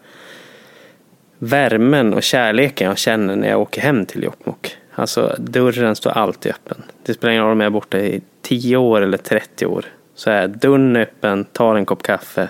[1.39, 4.77] värmen och kärleken jag känner när jag åker hem till Jokkmokk.
[4.95, 6.83] Alltså dörren står alltid öppen.
[7.03, 9.85] Det spelar ingen roll om jag är borta i 10 år eller 30 år.
[10.15, 12.49] Så är dörren öppen, tar en kopp kaffe,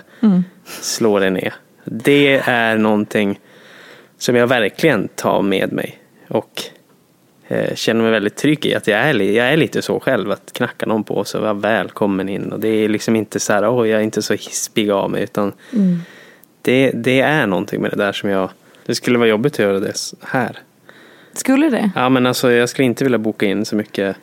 [0.65, 1.53] slår dig ner.
[1.83, 3.39] Det är någonting
[4.17, 5.99] som jag verkligen tar med mig.
[6.27, 6.63] Och
[7.73, 10.31] känner mig väldigt trygg i att jag är, jag är lite så själv.
[10.31, 12.51] Att knacka någon på så var välkommen in.
[12.51, 15.23] Och det är liksom inte så här, åh jag är inte så hispig av mig.
[15.23, 15.53] Utan
[16.61, 18.49] det, det är någonting med det där som jag,
[18.85, 20.57] det skulle vara jobbigt att göra det här.
[21.33, 21.91] Skulle det?
[21.95, 24.15] Ja men alltså jag skulle inte vilja boka in så mycket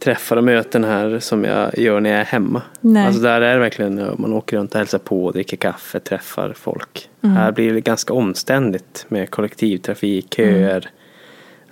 [0.00, 2.62] träffar och möten här som jag gör när jag är hemma.
[2.80, 3.06] Nej.
[3.06, 6.52] Alltså där är det verkligen, ja, man åker runt och hälsar på, dricker kaffe, träffar
[6.56, 7.08] folk.
[7.22, 10.90] Här blir det ganska omständigt med kollektivtrafik, köer,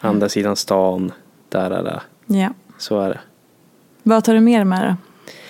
[0.01, 1.13] andra sidan stan,
[1.49, 2.03] där, där, där.
[2.27, 2.49] Ja.
[2.79, 3.21] Så är det.
[4.03, 4.95] Vad tar du mer med dig?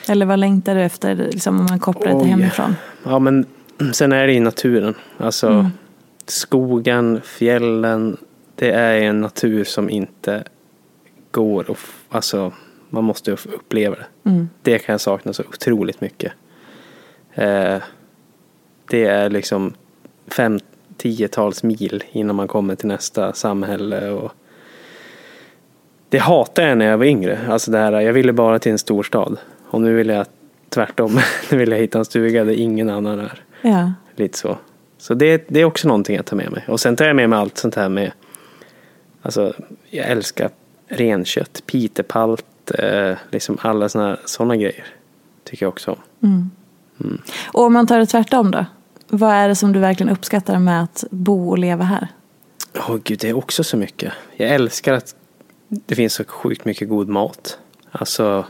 [0.08, 2.74] Eller vad längtar du efter liksom, om man kopplar det till hemifrån?
[3.04, 3.46] Ja men
[3.92, 4.94] sen är det i naturen.
[5.18, 5.70] Alltså
[6.26, 8.16] skogen, fjällen.
[8.54, 10.44] Det är en natur som inte
[11.30, 12.52] går och alltså
[12.90, 14.46] man måste upp- uppleva det.
[14.62, 16.32] Det kan jag sakna så otroligt mycket.
[17.34, 17.76] Eh,
[18.90, 19.74] det är liksom
[20.28, 20.58] fem,
[20.98, 24.11] tiotals mil innan man kommer till nästa samhälle.
[24.11, 24.32] Och
[26.08, 27.38] det hatade jag när jag var yngre.
[27.48, 29.38] Alltså det här, jag ville bara till en storstad.
[29.70, 30.26] Och nu vill jag
[30.68, 31.20] tvärtom.
[31.50, 33.42] nu vill jag hitta en stuga där ingen annan är.
[33.62, 33.92] Ja.
[34.16, 34.58] Lite så.
[34.98, 36.64] Så det, det är också någonting jag tar med mig.
[36.68, 38.12] Och sen tar jag med mig allt sånt här med
[39.22, 39.54] Alltså
[39.90, 40.50] jag älskar
[40.88, 44.84] renkött, pitepalt, eh, liksom alla såna, såna grejer.
[45.44, 45.98] Tycker jag också om.
[47.52, 48.64] Och om man tar det tvärtom då?
[49.11, 52.09] Vad är det som du verkligen uppskattar med att bo och leva här?
[52.75, 54.12] Åh gud, det är också så mycket.
[54.37, 55.14] Jag älskar att
[55.68, 57.59] det finns så sjukt mycket god mat.
[57.90, 58.47] Alltså,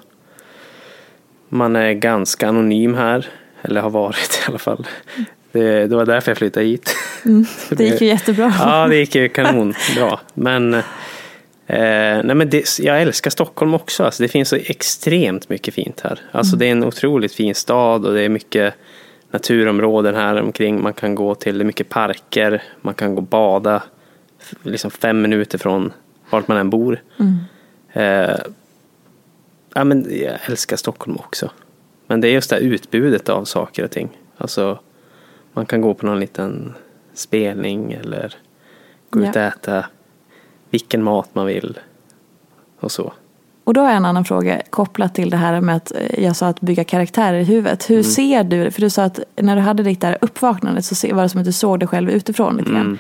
[1.49, 3.27] man är ganska anonym här.
[3.63, 4.87] Eller har varit i alla fall.
[5.53, 6.97] Det, det var därför jag flyttade hit.
[7.71, 8.55] Det gick ju jättebra.
[8.59, 10.19] Ja, det gick ju kanonbra.
[10.35, 10.83] Men, eh,
[11.67, 14.05] nej, men det, jag älskar Stockholm också.
[14.05, 16.21] Alltså, det finns så extremt mycket fint här.
[16.33, 18.75] Alltså, Det är en otroligt fin stad och det är mycket
[19.31, 20.83] naturområden här omkring.
[20.83, 23.83] Man kan gå till, det är mycket parker, man kan gå och bada
[24.63, 25.93] liksom fem minuter från
[26.31, 27.03] vart man än bor.
[27.93, 28.37] Eh,
[29.75, 31.51] ja, men jag älskar Stockholm också.
[32.07, 34.19] Men det är just det här utbudet av saker och ting.
[34.37, 34.79] Alltså,
[35.53, 36.75] man kan gå på någon liten
[37.15, 38.35] spelning eller
[39.11, 39.47] gå ut och Ja.
[39.49, 39.87] äta
[40.71, 41.79] vilken mat man vill.
[42.81, 43.13] Och så.
[43.69, 46.37] Och då har jag en annan fråga kopplat till det här med att eh, jag
[46.37, 47.89] sa att bygga karaktärer i huvudet.
[47.89, 47.97] Mm.
[47.97, 51.23] Hur ser du, för du sa att när du hade ditt där uppvaknande så var
[51.23, 52.81] det som att du såg dig själv utifrån lite grann.
[52.81, 52.99] Mm.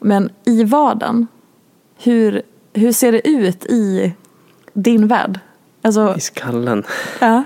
[0.00, 1.26] Men i vardagen,
[2.02, 2.42] hur,
[2.74, 4.12] hur ser det ut i
[4.72, 5.40] din värld?
[5.82, 6.84] Alltså, I skallen.
[7.20, 7.44] ja,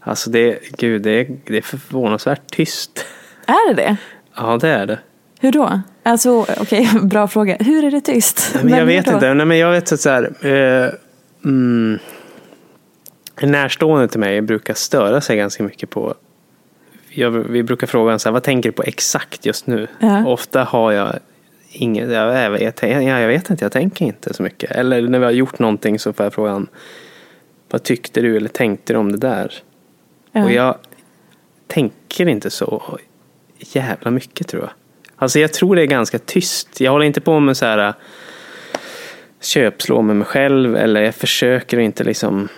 [0.00, 3.04] Alltså det, gud, det är, det är förvånansvärt tyst.
[3.46, 3.96] är det det?
[4.36, 4.98] Ja, det är det.
[5.40, 5.80] Hur då?
[6.02, 7.56] Alltså, okej, bra fråga.
[7.60, 8.50] Hur är det tyst?
[8.54, 9.12] Nej, Men jag vet då?
[9.12, 9.34] inte.
[9.34, 10.90] Nej, men jag vet att så här, eh,
[11.44, 11.98] mm,
[13.36, 16.14] en närstående till mig brukar störa sig ganska mycket på
[17.10, 19.86] jag, vi brukar fråga så här, vad tänker du på exakt just nu?
[19.98, 20.26] Ja.
[20.26, 21.18] Ofta har jag
[21.70, 24.70] inget, jag, jag, vet, jag, jag vet inte, jag tänker inte så mycket.
[24.70, 26.66] Eller när vi har gjort någonting så får jag frågan,
[27.70, 29.54] vad tyckte du eller tänkte du om det där?
[30.32, 30.44] Ja.
[30.44, 30.76] Och jag
[31.66, 32.98] tänker inte så
[33.58, 34.70] jävla mycket tror jag.
[35.16, 36.80] Alltså jag tror det är ganska tyst.
[36.80, 37.94] Jag håller inte på med så här
[39.40, 42.48] köpslå med mig själv eller jag försöker inte liksom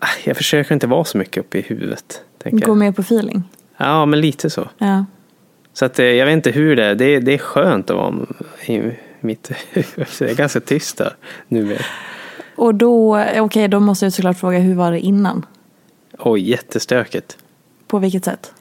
[0.00, 2.22] Ah, jag försöker inte vara så mycket uppe i huvudet.
[2.44, 3.42] Gå med på feeling?
[3.76, 4.68] Ja, men lite så.
[4.78, 5.04] Ja.
[5.72, 6.94] Så att eh, jag vet inte hur det är.
[6.94, 8.14] Det är, det är skönt att vara
[8.66, 10.06] i mitt huvud.
[10.18, 11.16] Det är ganska tyst där
[11.48, 11.82] numera.
[12.56, 15.46] Och då, okej, då måste jag såklart fråga, hur var det innan?
[16.18, 17.38] Oj, jättestökigt.
[17.86, 18.52] På vilket sätt?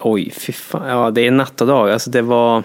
[0.00, 0.88] Oj, fy fan.
[0.88, 1.90] Ja, det är natt och dag.
[1.90, 2.62] Alltså det var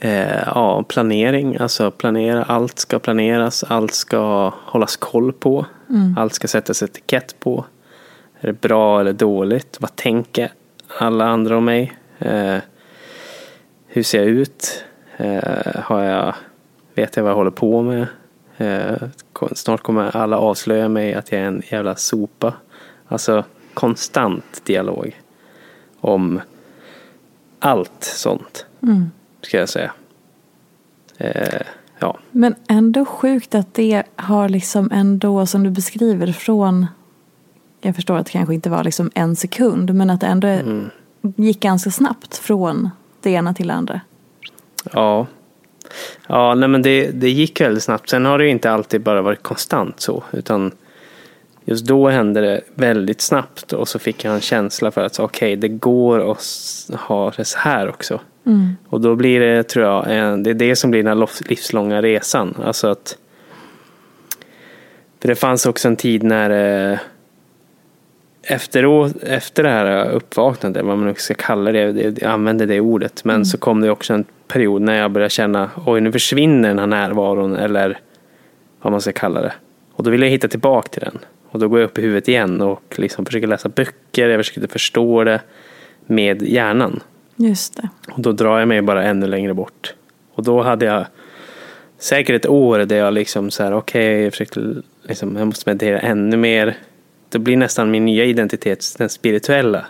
[0.00, 1.56] eh, ja, planering.
[1.56, 2.44] Alltså planera.
[2.44, 3.64] Allt ska planeras.
[3.68, 5.66] Allt ska hållas koll på.
[6.16, 7.64] Allt ska sättas etikett på.
[8.40, 9.76] Är det bra eller dåligt?
[9.80, 10.52] Vad tänker
[10.98, 11.92] alla andra om mig?
[12.18, 12.56] Eh,
[13.86, 14.84] hur ser jag ut?
[15.16, 16.34] Eh, har jag,
[16.94, 18.06] vet jag vad jag håller på med?
[18.56, 18.96] Eh,
[19.52, 22.54] snart kommer alla avslöja mig att jag är en jävla sopa.
[23.08, 25.20] Alltså konstant dialog
[26.00, 26.40] om
[27.58, 28.66] allt sånt.
[29.42, 29.92] Ska jag säga.
[31.18, 31.60] Eh,
[31.98, 32.18] ja.
[32.30, 36.86] Men ändå sjukt att det har liksom ändå, som du beskriver, från...
[37.80, 40.58] Jag förstår att det kanske inte var liksom en sekund, men att det ändå
[41.36, 44.00] gick ganska snabbt från det ena till det andra.
[44.92, 45.26] Ja.
[46.26, 48.10] Ja, nej men det, det gick väldigt snabbt.
[48.10, 50.24] Sen har det ju inte alltid bara varit konstant så.
[50.32, 50.72] Utan
[51.64, 53.72] just då hände det väldigt snabbt.
[53.72, 56.44] Och så fick jag en känsla för att okej, det går att
[56.92, 58.20] ha det så här också.
[58.88, 60.04] Och då blir det, tror jag,
[60.44, 62.56] det är det som blir den här livslånga resan.
[62.64, 63.16] Alltså att
[65.20, 66.50] för det fanns också en tid när
[66.92, 66.98] eh,
[68.42, 73.24] efteråt, efter det här uppvaknandet, vad man nu ska kalla det, jag använder det ordet,
[73.24, 76.78] men så kom det också en period när jag började känna, oj nu försvinner den
[76.78, 77.98] här närvaron, eller
[78.82, 79.52] vad man ska kalla det.
[79.92, 81.18] Och då vill jag hitta tillbaka till den.
[81.50, 84.68] Och då går jag upp i huvudet igen och liksom försöker läsa böcker, jag försöker
[84.68, 85.40] förstå det
[86.06, 87.00] med hjärnan.
[87.48, 87.88] Just det.
[88.12, 89.94] Och då drar jag mig bara ännu längre bort.
[90.34, 91.06] Och då hade jag
[91.98, 95.98] säkert ett år där jag liksom så här, okej, jag försökte liksom, jag måste meditera
[96.00, 96.76] ännu mer.
[97.28, 99.86] Det blir nästan min nya identitet, den spirituella.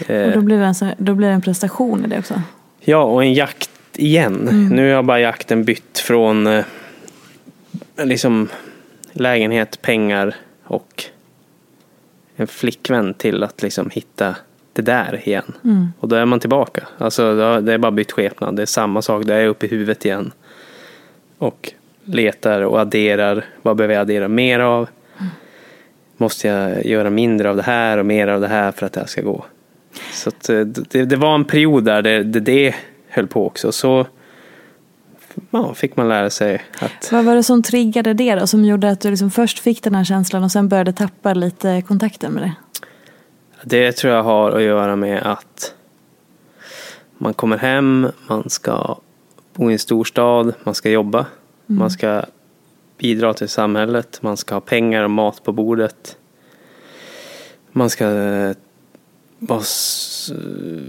[0.00, 2.42] Och Eh, då blir, det en, så- då blir det en prestation i det också.
[2.80, 4.68] ja, och en jakt igen.
[4.72, 6.64] Nu har bara jakten bytt från eh,
[8.04, 8.48] liksom
[9.12, 10.34] lägenhet, pengar
[10.64, 11.04] och
[12.36, 14.36] en flickvän till att liksom hitta
[14.82, 15.52] det där igen.
[16.00, 16.86] Och då är man tillbaka.
[16.98, 18.56] Alltså det är bara bytt skepnad.
[18.56, 19.24] Det är samma sak.
[19.24, 20.32] Det är uppe i huvudet igen.
[21.38, 21.72] Och
[22.04, 23.44] letar och adderar.
[23.62, 24.88] Vad behöver jag addera mer av?
[26.16, 29.00] Måste jag göra mindre av det här och mer av det här för att det
[29.00, 29.44] här ska gå?
[30.12, 32.74] Så att, eh, det, det var en period där det, det, det
[33.08, 33.72] höll på också.
[33.72, 34.06] Så
[35.50, 38.46] ja, fick man lära sig att Vad var det som triggade det då?
[38.46, 41.82] Som gjorde att du liksom först fick den här känslan och sen började tappa lite
[41.82, 42.52] kontakten med det?
[43.64, 45.74] Det tror jag har att göra med att
[47.18, 48.98] man kommer hem, man ska
[49.54, 51.26] bo i en storstad, man ska jobba,
[51.66, 52.22] man ska
[52.98, 56.16] bidra till samhället, man ska ha pengar och mat på bordet.
[57.72, 58.04] Man ska,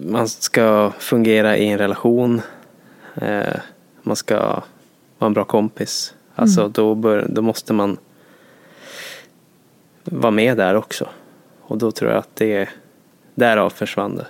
[0.06, 2.42] man ska fungera i en relation.
[3.16, 3.56] Eh,
[4.04, 4.38] Man ska
[5.18, 6.14] vara en bra kompis.
[6.36, 7.98] Alltså då, bör, då måste man
[10.04, 11.10] vara med där också.
[11.72, 12.70] Och då tror jag att det
[13.36, 14.28] därav försvann det.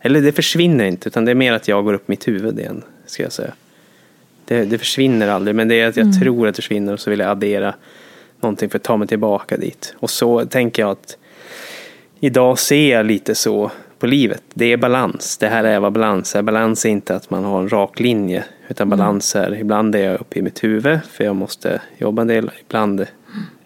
[0.00, 2.82] Eller det försvinner inte, utan det är mer att jag går upp mitt huvud igen,
[3.06, 3.52] ska jag säga.
[4.44, 7.10] Det, det försvinner aldrig, men det är att jag tror att det försvinner och så
[7.10, 7.74] vill jag addera
[8.40, 9.94] någonting för att ta mig tillbaka dit.
[9.98, 11.16] Och så tänker jag att
[12.20, 14.42] idag ser jag lite så på livet.
[14.54, 15.38] Det är balans.
[15.38, 16.42] Det här är vad balans är.
[16.42, 20.20] Balans är inte att man har en rak linje, utan balans är ibland är jag
[20.20, 22.50] uppe i mitt huvud, för jag måste jobba en del.
[22.60, 23.06] Ibland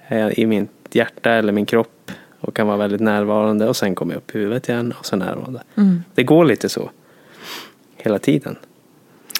[0.09, 1.96] är jag i mitt hjärta eller min kropp
[2.47, 5.17] och kan vara väldigt närvarande och sen kommer jag upp i huvudet igen och så
[5.17, 5.63] närvarande.
[6.15, 6.91] Det går lite så
[7.97, 8.57] hela tiden,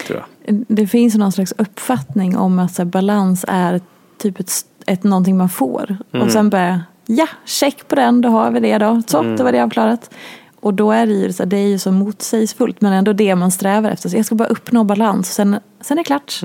[0.07, 0.65] tror jag.
[0.69, 3.81] Det finns någon slags uppfattning om att här, balans är
[4.19, 4.53] typ ett,
[4.87, 5.97] ett någonting man får.
[6.13, 9.03] Och sen bara, ja, check på den, då har vi det då.
[9.07, 10.11] Så, det var det avklarat.
[10.61, 13.35] Och då är det ju så, här, det är ju så motsägelsefullt men ändå det
[13.35, 14.09] man strävar efter.
[14.09, 16.41] Så jag ska bara uppnå balans, sen, sen är det klart.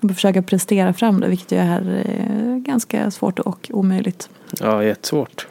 [0.00, 4.28] Och bara försöka prestera fram det, vilket ju är eh, ganska svårt och omöjligt.
[4.60, 5.46] Ja, jättesvårt.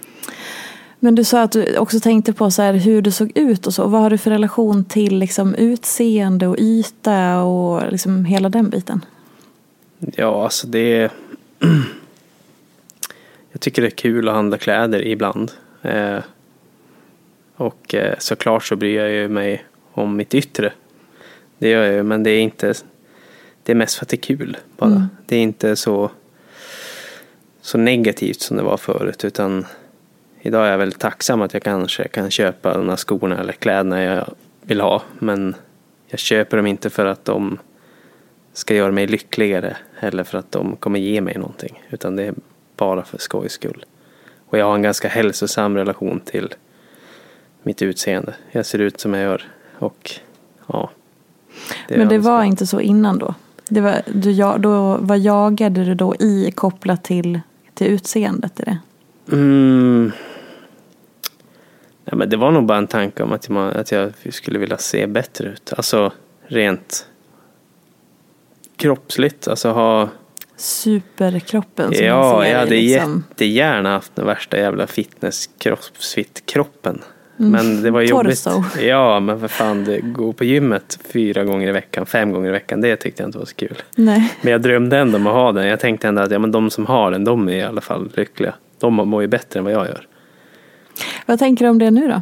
[1.03, 3.73] Men du sa att du också tänkte på så här, hur du såg ut och
[3.73, 3.87] så.
[3.87, 9.05] Vad har du för relation till liksom, utseende och yta och liksom, hela den biten?
[9.99, 11.11] Ja, alltså det är...
[13.51, 15.51] Jag tycker det är kul att handla kläder ibland.
[15.81, 16.19] Eh,
[17.55, 20.73] och eh, såklart så bryr jag ju mig om mitt yttre.
[21.57, 22.73] Det gör jag ju, men det är inte...
[23.63, 25.09] Det är mest för att det är kul bara.
[25.25, 26.11] Det är inte så,
[27.61, 29.65] så negativt som det var förut, utan
[30.45, 34.03] idag är jag väldigt tacksam att jag kanske kan köpa de här skorna eller kläderna
[34.03, 34.25] jag
[34.61, 35.01] vill ha.
[35.19, 35.55] Men
[36.07, 37.57] jag köper dem inte för att de
[38.53, 41.83] ska göra mig lyckligare eller för att de kommer ge mig någonting.
[41.89, 42.33] Utan det är
[42.77, 43.85] bara för skojs skull.
[44.47, 46.53] Och jag har en ganska hälsosam relation till
[47.63, 48.33] mitt utseende.
[48.51, 49.43] Jag ser ut som jag gör.
[49.79, 50.11] Och
[50.67, 50.89] ja.
[51.87, 52.45] är Men det var bra.
[52.45, 53.35] inte så innan då?
[53.69, 57.39] Det var, du, ja, då vad jagade du då i kopplat till,
[57.73, 58.77] till utseendet i det?
[59.31, 60.11] Mm.
[62.13, 64.77] Ja, men det var nog bara en tanke om att, man, att jag skulle vilja
[64.77, 65.73] se bättre ut.
[65.77, 66.11] Alltså
[66.47, 67.07] rent
[68.75, 69.47] kroppsligt.
[69.47, 70.09] Alltså ha
[70.55, 73.23] Superkroppen som man Ja, ser jag hade liksom.
[73.29, 77.01] jättegärna haft den värsta jävla fitness crossfit kroppen.
[77.37, 78.43] Men det var jobbigt.
[78.43, 78.79] Torso.
[78.81, 82.51] Ja, men för fan, det, gå på gymmet fyra gånger i veckan, fem gånger i
[82.51, 83.81] veckan, det tyckte jag inte var så kul.
[83.95, 84.33] Nej.
[84.41, 85.67] Men jag drömde ändå om att ha den.
[85.67, 88.11] Jag tänkte ändå att ja, men de som har den, de är i alla fall
[88.15, 88.53] lyckliga.
[88.79, 90.07] De mår ju bättre än vad jag gör.
[91.25, 92.21] Vad tänker du om det nu då?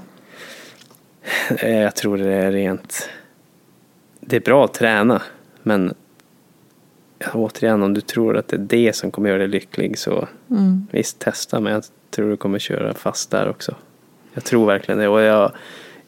[1.56, 3.10] Eh, Jag tror det är rent
[4.32, 5.22] det är bra att träna.
[5.64, 5.94] Men
[7.34, 10.88] återigen, om du tror att det är det som kommer göra dig lycklig så Mm.
[10.92, 11.60] visst, testa.
[11.60, 13.76] Men jag tror du kommer köra fast där också.
[14.34, 15.08] Jag tror verkligen det.
[15.08, 15.52] Och jag,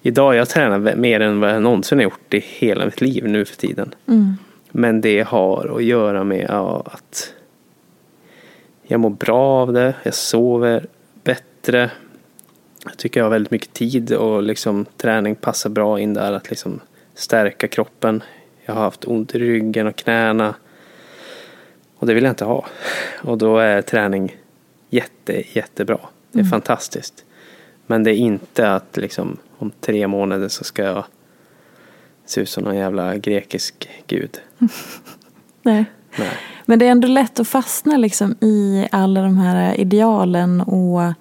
[0.02, 3.46] idag jag tränar mer än vad jag någonsin har gjort i hela mitt liv nu
[3.46, 3.96] för tiden.
[4.08, 4.34] Mm.
[4.72, 7.34] Men det har att göra med ja, att
[8.84, 9.94] jag mår bra av det.
[10.04, 10.86] Jag sover
[11.24, 11.92] bättre.
[12.86, 16.34] Jag tycker jag har väldigt mycket tid och liksom träning passar bra in där.
[16.34, 16.80] Att liksom
[17.16, 18.24] stärka kroppen.
[18.66, 20.56] Jag har haft ont i ryggen och knäna.
[21.98, 22.66] Och det vill jag inte ha.
[23.22, 24.38] Och då är träning
[24.90, 26.00] jätte, jättebra.
[26.32, 27.26] Det är fantastiskt.
[27.88, 31.06] Men det är inte att liksom om tre månader så ska jag
[32.26, 34.42] se ut som någon jävla grekisk gud.
[35.62, 35.86] Nej.
[36.20, 36.38] Nej.
[36.66, 41.14] Men det är ändå lätt att fastna liksom i alla de här idealen och,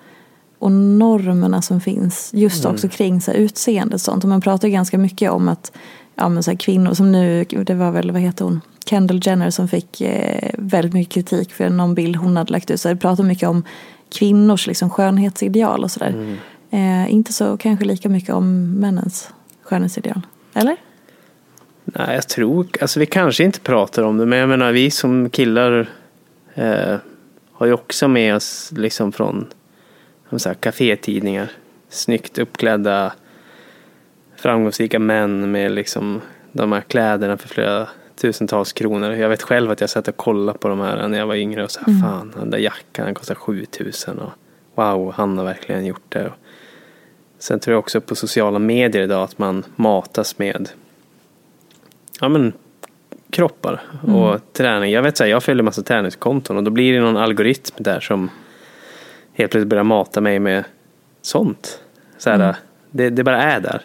[0.62, 2.30] och normerna som finns.
[2.34, 4.24] Just också kring så här, utseende och sånt.
[4.24, 5.72] Och man pratar ju ganska mycket om att
[6.14, 9.50] ja, men så här, kvinnor som nu, det var väl, vad heter hon, Kendall Jenner
[9.50, 12.80] som fick eh, väldigt mycket kritik för någon bild hon hade lagt ut.
[12.80, 13.64] Så det pratar mycket om
[14.12, 16.36] kvinnors liksom, skönhetsideal och sådär.
[16.70, 19.30] Eh, inte så kanske lika mycket om männens
[19.62, 20.20] skönhetsideal.
[20.54, 20.76] Eller?
[21.84, 25.30] Nej, jag tror, alltså vi kanske inte pratar om det, men jag menar vi som
[25.30, 25.88] killar
[26.54, 26.96] eh,
[27.52, 29.46] har ju också med oss liksom från
[30.38, 31.48] så här, kafétidningar.
[31.88, 33.12] Snyggt uppklädda
[34.36, 36.20] framgångsrika män med liksom
[36.52, 39.12] de här kläderna för flera tusentals kronor.
[39.12, 41.64] Jag vet själv att jag satt och kollade på de här när jag var yngre
[41.64, 44.32] och sa fan den där jackan kostar 7000 och
[44.74, 46.26] wow han har verkligen gjort det.
[46.26, 46.34] Och
[47.38, 50.68] sen tror jag också på sociala medier idag att man matas med
[52.20, 52.52] ja, men,
[53.30, 54.92] kroppar och träning.
[54.92, 58.00] Jag vet så här, jag följer massa träningskonton och då blir det någon algoritm där
[58.00, 58.30] som
[59.32, 60.64] helt plötsligt börjar mata mig med
[61.22, 61.82] sånt.
[62.18, 62.56] Så här,
[62.90, 63.82] det, det bara är där.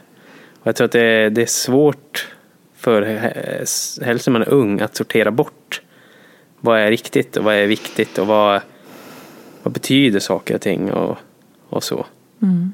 [0.60, 2.28] Och jag tror att det är, det är svårt
[2.76, 5.82] för he- helst när man är ung att sortera bort
[6.60, 8.62] vad är riktigt och vad är viktigt och vad,
[9.64, 11.18] vad betyder saker och ting och,
[11.70, 12.06] och så.
[12.40, 12.74] Jag.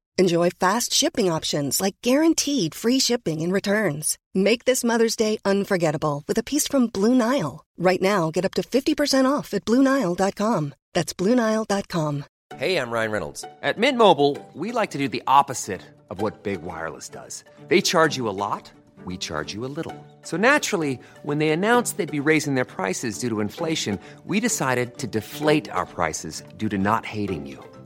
[0.21, 4.19] Enjoy fast shipping options like guaranteed free shipping and returns.
[4.35, 7.65] Make this Mother's Day unforgettable with a piece from Blue Nile.
[7.75, 10.75] Right now, get up to 50% off at BlueNile.com.
[10.93, 12.25] That's BlueNile.com.
[12.55, 13.45] Hey, I'm Ryan Reynolds.
[13.63, 15.81] At Mint Mobile, we like to do the opposite
[16.11, 17.43] of what Big Wireless does.
[17.67, 18.71] They charge you a lot,
[19.05, 19.97] we charge you a little.
[20.21, 24.99] So naturally, when they announced they'd be raising their prices due to inflation, we decided
[24.99, 27.70] to deflate our prices due to not hating you.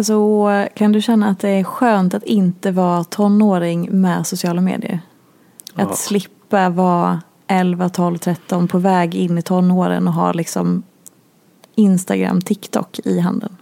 [0.00, 5.00] Så kan du känna att det är skönt att inte vara tonåring med sociala medier?
[5.74, 5.94] Att Ja.
[5.94, 10.82] slippa vara 11, 12, 13 på väg in i tonåren och ha liksom
[11.74, 13.56] Instagram, TikTok i handen?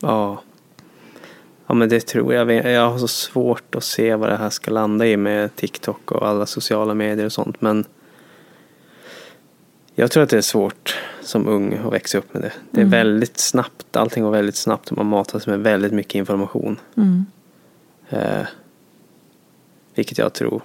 [0.00, 0.40] Ja.
[1.66, 2.52] Ja men det tror jag.
[2.72, 6.28] Jag har så svårt att se vad det här ska landa i med TikTok och
[6.28, 7.60] alla sociala medier och sånt.
[7.60, 7.84] Men
[9.94, 12.52] jag tror att det är svårt som ung att växa upp med det.
[12.70, 12.90] Det är Mm.
[12.90, 13.96] väldigt snabbt.
[13.96, 16.80] Allting går väldigt snabbt och man matas med väldigt mycket information.
[16.96, 17.26] Mm.
[18.08, 18.46] Eh,
[19.94, 20.62] vilket jag tror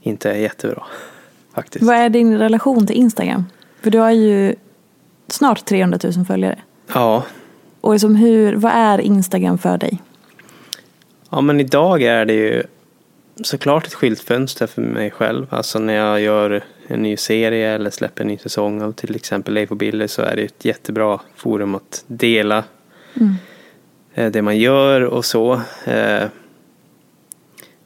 [0.00, 0.82] inte är jättebra.
[1.54, 1.84] Faktiskt.
[1.84, 3.44] Vad är din relation till Instagram?
[3.80, 4.54] För du har ju
[5.28, 6.58] snart 300 000 följare.
[6.94, 7.24] Ja,
[7.80, 10.02] Och liksom hur, vad är Instagram för dig?
[11.30, 12.62] Ja men idag är det ju
[13.42, 15.46] såklart ett skyltfönster för mig själv.
[15.50, 16.64] Alltså när jag gör
[16.94, 20.22] en ny serie eller släpper en ny säsong av till exempel Leif och Billy så
[20.22, 22.64] är det ett jättebra forum att dela
[24.14, 25.60] eh, det man gör och så.
[25.84, 26.24] Eh,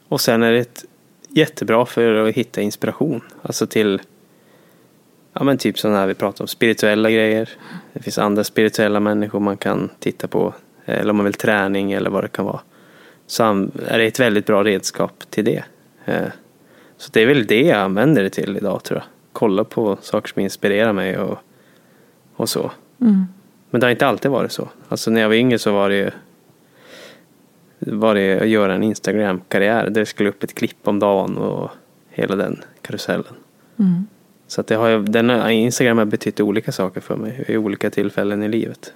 [0.07, 0.85] Och sen är det ett
[1.29, 3.21] jättebra för att hitta inspiration.
[3.41, 4.01] Alltså till
[5.33, 7.49] Ja men typ sådana här vi pratar om spirituella grejer.
[7.93, 10.53] Det finns andra spirituella människor man kan titta på.
[10.85, 12.59] eh, Eller om man vill träning eller vad det kan vara.
[13.27, 13.43] Så
[13.87, 15.63] är det ett väldigt bra redskap till det.
[17.03, 19.05] Så det är väl det jag använder det till idag tror jag.
[19.33, 21.37] Kolla på saker som inspirerar mig och,
[22.35, 22.71] och så.
[23.69, 24.69] Men det har inte alltid varit så.
[24.89, 26.11] Alltså när jag var yngre så var det ju
[27.79, 29.89] var det att göra en Instagram-karriär.
[29.89, 31.71] Det skulle upp ett klipp om dagen och
[32.09, 33.33] hela den karusellen.
[34.47, 38.43] Så att det har, den, Instagram har betytt olika saker för mig i olika tillfällen
[38.43, 38.93] i livet.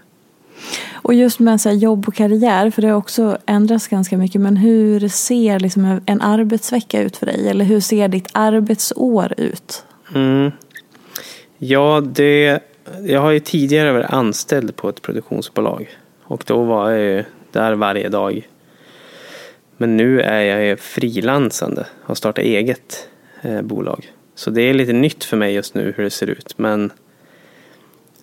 [0.94, 4.42] Och just med så här jobb och karriär, för det har också ändrats ganska mycket.
[4.42, 7.50] Men hur ser liksom en arbetsvecka ut för dig?
[7.50, 9.84] Eller hur ser ditt arbetsår ut?
[10.16, 10.52] Mm.
[11.58, 12.60] Ja, det,
[13.04, 15.90] jag har ju tidigare varit anställd på ett produktionsbolag.
[16.24, 18.48] Och då var jag ju där varje dag.
[19.78, 23.08] Men nu är jag ju frilansande och har startat eget
[23.42, 24.12] eh, bolag.
[24.36, 26.54] Så det är lite nytt för mig just nu hur det ser ut.
[26.58, 26.92] Men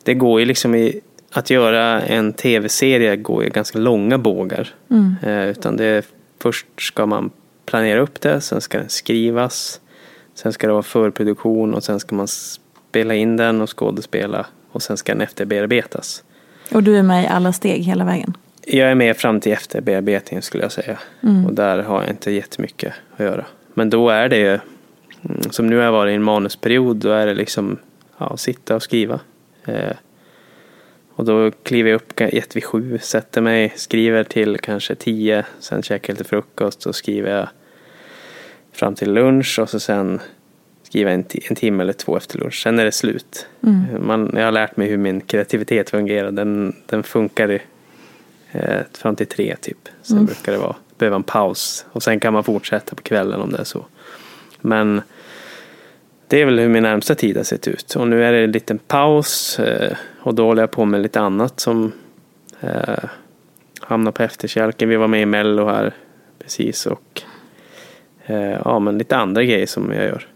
[0.02, 1.00] det går ju liksom i
[1.34, 4.74] att göra en tv-serie går ju ganska långa bågar.
[5.22, 6.06] Eh, utan det
[6.38, 7.30] först ska man
[7.66, 9.80] planera upp det, sen ska den skrivas.
[10.34, 14.46] Sen ska det vara förproduktion och sen ska man spela in den och skådespela.
[14.70, 16.24] Och sen ska den efterbearbetas.
[16.72, 18.36] Och du är med i alla steg hela vägen?
[18.66, 20.98] Jag är med fram till efterbearbetningen skulle jag säga.
[21.46, 23.44] Och där har jag inte jättemycket att göra.
[23.74, 27.10] Men då är det ju, mm, som nu har jag varit i en manusperiod, då
[27.10, 27.78] är det liksom
[28.18, 29.20] ja, sitta och skriva.
[29.64, 29.96] Eh,
[31.16, 35.82] och då kliver jag upp ett vid sju, sätter mig, skriver till kanske tio, sen
[35.82, 37.48] käkar jag lite frukost och skriver jag
[38.72, 40.20] fram till lunch och så sen
[40.82, 42.62] skriver jag en, en timme eller två efter lunch.
[42.62, 43.46] Sen är det slut.
[44.00, 46.30] Man, jag har lärt mig hur min kreativitet fungerar.
[46.30, 47.60] Den, den funkar
[48.52, 49.88] eh, fram till tre typ.
[50.02, 51.86] Sen brukar det vara, behöva en paus.
[51.92, 53.86] Och sen kan man fortsätta på kvällen om det är så.
[54.60, 55.02] Men
[56.34, 57.94] det är väl hur min närmsta tid har sett ut.
[57.94, 59.58] Och nu är det en liten paus.
[59.58, 61.92] Eh, och då håller jag på med lite annat som
[62.60, 63.04] eh,
[63.80, 64.88] hamnar på efterkälken.
[64.88, 65.94] Vi var med i Mello här
[66.38, 66.86] precis.
[66.86, 67.22] Och
[68.26, 70.26] eh, ja, men lite andra grejer som jag gör.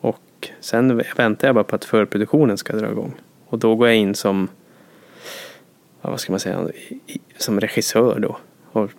[0.00, 3.14] Och sen väntar jag bara på att förproduktionen ska dra igång.
[3.46, 4.48] Och då går jag in som
[6.02, 6.68] ja, vad ska man säga,
[7.36, 8.38] som regissör då.
[8.72, 8.90] Och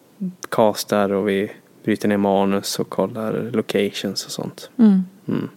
[0.49, 1.51] castar och vi
[1.83, 4.69] bryter ner manus och kollar locations och sånt.
[4.77, 5.49] Mm.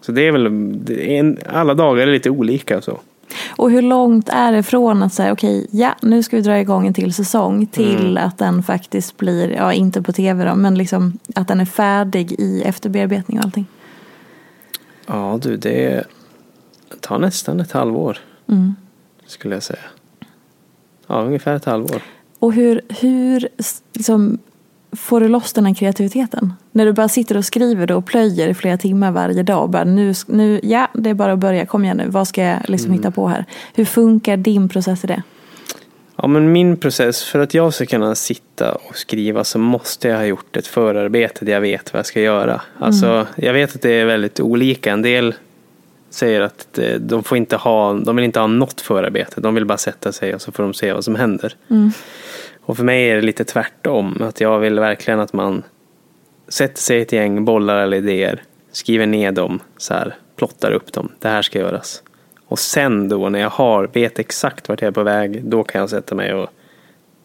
[0.00, 2.98] Så det är väl, det är alla dagar är lite olika så.
[3.48, 6.86] Och hur långt är det från att säga okej, ja nu ska vi dra igång
[6.86, 11.18] en till säsong till att den faktiskt blir, ja inte på tv då, men liksom
[11.34, 13.66] att den är färdig i efterbearbetning och allting?
[15.06, 16.04] Ja du, det
[17.00, 18.18] tar nästan ett halvår.
[19.26, 19.78] Skulle jag säga.
[21.06, 22.02] Ja, ungefär ett halvår.
[22.38, 23.48] Och hur, hur
[23.92, 24.38] liksom,
[24.92, 26.52] får du loss den här kreativiteten?
[26.72, 29.70] När du bara sitter och skriver då och plöjer i flera timmar varje dag och
[29.70, 32.58] bara nu, nu ja det är bara att börja, kom igen nu, vad ska jag
[32.68, 33.44] liksom hitta på här?
[33.74, 35.22] Hur funkar din process i det?
[36.22, 40.16] Ja, men min process, för att jag ska kunna sitta och skriva så måste jag
[40.16, 42.60] ha gjort ett förarbete där jag vet vad jag ska göra.
[42.78, 44.92] Alltså, jag vet att det är väldigt olika.
[44.92, 45.34] En del
[46.10, 49.40] säger att de, får inte ha, de vill inte ha något förarbete.
[49.40, 51.54] De vill bara sätta sig och så får de se vad som händer.
[52.68, 54.22] Och för mig är det lite tvärtom.
[54.22, 55.62] Att jag vill verkligen att man
[56.48, 58.42] sätter sig i ett gäng bollar eller idéer,
[58.72, 61.12] skriver ner dem, så här, plottar upp dem.
[61.18, 62.02] Det här ska göras.
[62.46, 65.80] Och sen då när jag har, vet exakt vart jag är på väg, då kan
[65.80, 66.50] jag sätta mig och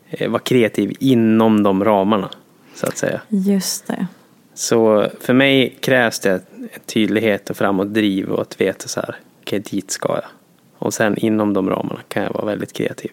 [0.10, 2.30] eh, vara kreativ inom de ramarna.
[2.76, 3.22] Så att säga.
[3.28, 4.08] Just det.
[4.54, 6.42] Så för mig krävs det
[6.86, 10.30] tydlighet och framåtdriv och att veta så här, okej dit ska jag.
[10.78, 13.12] Och sen inom de ramarna kan jag vara väldigt kreativ.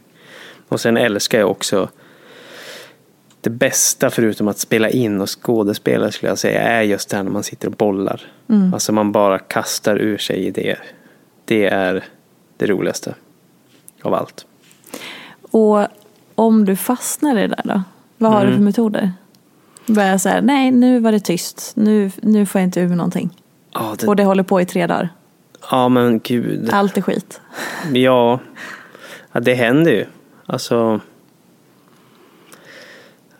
[0.68, 1.88] Och sen älskar jag också
[3.40, 7.24] det bästa förutom att spela in och skådespela skulle jag säga är just det här
[7.24, 8.20] när man sitter och bollar.
[8.72, 10.78] Alltså man bara kastar ur sig idéer.
[11.44, 12.04] Det är
[12.56, 13.14] det roligaste.
[14.02, 14.46] av allt.
[15.50, 15.86] Och
[16.34, 17.82] om du fastnar i det där då?
[18.18, 18.58] Vad har du Mm.
[18.58, 19.12] för metoder?
[19.86, 23.30] Börja säga, nej nu var det tyst, nu, nu får jag inte ur någonting.
[23.72, 25.08] Ja, det, Och det håller på i tre dagar.
[25.70, 26.70] ja men gud.
[26.72, 27.40] Allt är skit.
[27.92, 28.38] Ja,
[29.32, 30.06] ja det händer ju.
[30.46, 31.00] Alltså.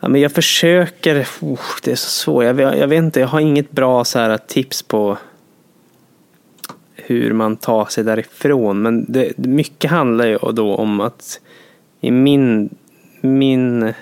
[0.01, 1.27] Ja, men jag försöker.
[1.41, 2.43] Oh, det är så svårt.
[2.43, 3.19] Jag, vet- jag vet inte.
[3.19, 5.17] Jag har inget bra så här, tips på
[6.95, 8.81] hur man tar sig därifrån.
[8.81, 11.39] Men det, mycket handlar ju då om att
[12.01, 12.69] i min,
[13.21, 13.93] min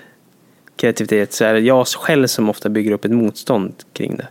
[0.76, 4.26] kreativitet så är det jag själv som ofta bygger upp ett motstånd kring det.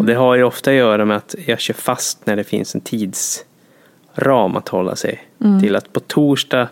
[0.00, 2.74] Och det har ju ofta att göra med att jag kör fast när det finns
[2.74, 5.28] en tidsram att hålla sig
[5.60, 5.76] till.
[5.76, 6.68] Att på torsdag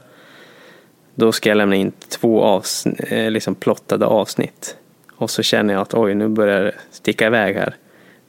[1.19, 4.77] då ska jag lämna in två avsnitt, liksom plottade avsnitt.
[5.17, 7.77] Och så känner jag att oj, nu börjar det sticka iväg här.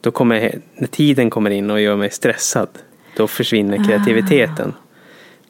[0.01, 2.69] Då kommer, när tiden kommer in och gör mig stressad,
[3.15, 4.67] då försvinner kreativiteten.
[4.67, 4.86] Lite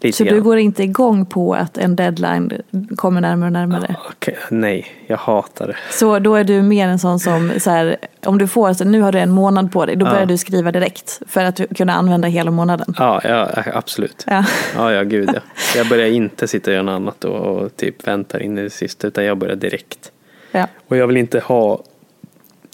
[0.01, 0.43] Så du grann.
[0.43, 2.61] går inte igång på att en deadline
[2.95, 3.95] kommer närmare och närmare?
[4.09, 5.75] Okej, nej, jag hatar det.
[5.91, 9.01] Så då är du mer en sån som, så här, om du får, så nu
[9.01, 12.27] har du en månad på dig, då börjar du skriva direkt för att kunna använda
[12.27, 12.93] hela månaden.
[12.97, 14.23] Ja, ja absolut.
[14.27, 14.45] Ja.
[14.75, 15.39] Ja, ja, gud ja.
[15.75, 18.69] Jag börjar inte sitta och göra något annat och, och typ väntar in i det
[18.69, 20.11] sista, utan jag börjar direkt.
[20.51, 20.67] Ja.
[20.87, 21.83] Och jag vill inte ha...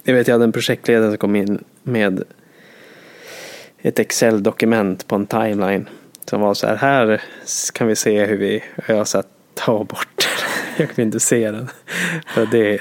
[0.04, 2.24] Jag vet, jag hade en projektledare som kom in med
[3.82, 5.90] ett Excel-dokument på en timeline.
[6.30, 7.22] Som var så här, här
[7.74, 8.64] kan vi se hur vi...
[8.88, 10.28] Jag sa, ta bort den.
[10.88, 11.70] Jag vill inte se den.
[12.28, 12.80] För det...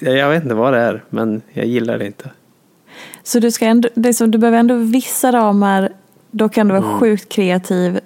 [0.00, 2.30] Jag vet inte vad det är, men jag gillar det inte.
[3.22, 5.92] Så du, ska ändå, det som, du behöver ändå vissa ramar,
[6.30, 6.98] då kan du vara Mm.
[7.00, 8.00] sjukt kreativ.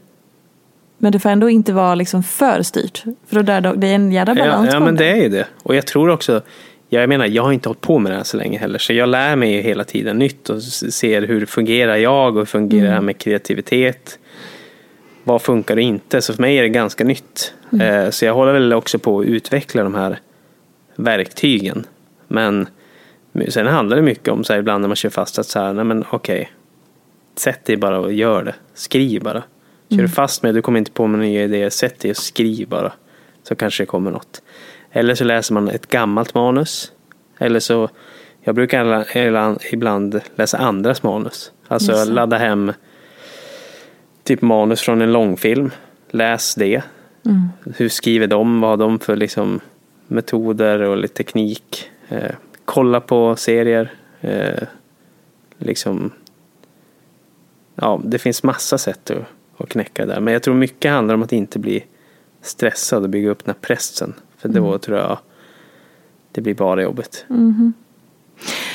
[0.99, 3.05] Men det får ändå inte vara liksom för styrt.
[3.27, 5.17] För då dör det, det är en jävla Ja, balans ja på men det är
[5.23, 5.47] ju det.
[5.63, 6.43] Och jag tror också,
[6.89, 8.79] jag menar jag har inte hållit på med det här så länge heller.
[8.79, 12.45] Så jag lär mig ju hela tiden nytt och ser hur fungerar jag och hur
[12.47, 14.19] fungerar det här med kreativitet.
[15.25, 16.23] Vad funkar och inte?
[16.23, 17.55] Så för mig är det ganska nytt.
[17.81, 20.19] Eh, Så jag håller väl också på att utveckla de här
[20.97, 21.87] verktygen.
[22.29, 22.67] Men
[23.49, 25.73] sen handlar det mycket om så här, ibland när man kör fast att så här,
[25.73, 26.53] nej men okej.
[27.37, 28.55] Sätt dig bara och gör det.
[28.75, 29.43] Skriv bara.
[29.91, 32.69] Kör du fast med, du kommer inte på med nya idéer, sätt dig och skriv
[32.69, 32.93] bara.
[33.43, 34.43] Så kanske det kommer något.
[34.91, 36.93] Eller så läser man ett gammalt manus.
[37.39, 37.89] Eller så,
[38.41, 39.07] jag brukar
[39.73, 41.53] ibland- läsa andras manus.
[41.69, 42.73] Alltså ladda hem
[44.25, 45.71] typ manus från en långfilm.
[46.11, 46.83] Läs det.
[47.77, 48.61] Hur skriver de?
[48.61, 49.61] Vad har de för liksom
[50.07, 51.91] metoder och lite teknik?
[52.09, 52.31] Eh,
[52.65, 53.93] kolla på serier.
[54.21, 54.63] Eh,
[55.59, 56.11] liksom
[57.75, 59.25] ja, det finns massa sätt att,
[59.57, 60.21] att knäcka det där.
[60.21, 61.85] Men jag tror mycket handlar om att inte bli
[62.43, 64.15] stressad och bygga upp den här pressen.
[64.39, 65.19] För då tror jag
[66.33, 67.25] det blir bara jobbigt.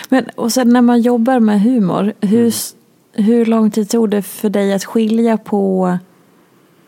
[0.09, 2.51] Men, och sen när man jobbar med humor, hur, Mm.
[3.17, 5.97] Hur lång tid tog det för dig att skilja på,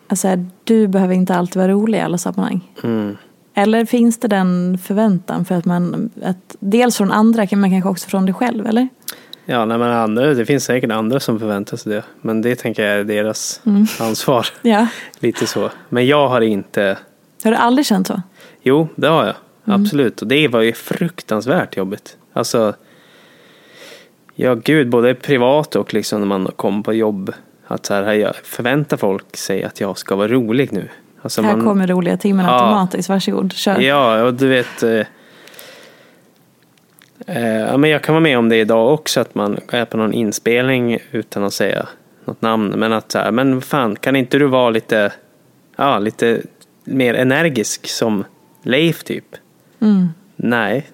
[0.07, 0.27] alltså
[0.63, 2.71] du behöver inte alltid vara rolig i alla sammanhang?
[2.83, 3.17] Mm.
[3.53, 8.09] Eller finns det den förväntan för att man, att, dels från andra men kanske också
[8.09, 8.87] från dig själv, eller?
[9.45, 12.03] Ja, nej, men andra, det finns säkert andra som förväntar sig det.
[12.21, 13.61] Men det tänker jag är deras
[13.99, 14.47] ansvar.
[14.61, 14.87] Ja.
[15.19, 15.69] Lite så.
[15.89, 16.97] Men jag har inte...
[17.43, 18.21] Har du aldrig känt så?
[18.61, 19.35] Jo, det har jag.
[19.63, 20.21] Absolut.
[20.21, 22.17] Och det var ju fruktansvärt jobbigt.
[22.33, 22.73] Alltså,
[24.41, 27.33] ja gud, både privat och liksom när man kommer på jobb.
[27.67, 30.89] Att så här, jag förväntar folk sig att jag ska vara rolig nu.
[31.21, 32.51] Alltså Här man, kommer roliga timmen Ja.
[32.53, 33.79] automatiskt, varsågod, kör.
[33.79, 34.83] Ja, och du vet.
[34.83, 34.99] Eh,
[37.27, 39.19] eh, men jag kan vara med om det idag också.
[39.19, 41.87] Att man är på någon inspelning utan att säga
[42.25, 42.73] något namn.
[42.77, 45.11] Men att så här, men fan, kan inte du vara lite,
[45.75, 46.41] ja, lite
[46.83, 48.23] mer energisk som
[48.63, 49.35] Leif typ?
[49.79, 50.07] Mm.
[50.35, 50.89] Nej,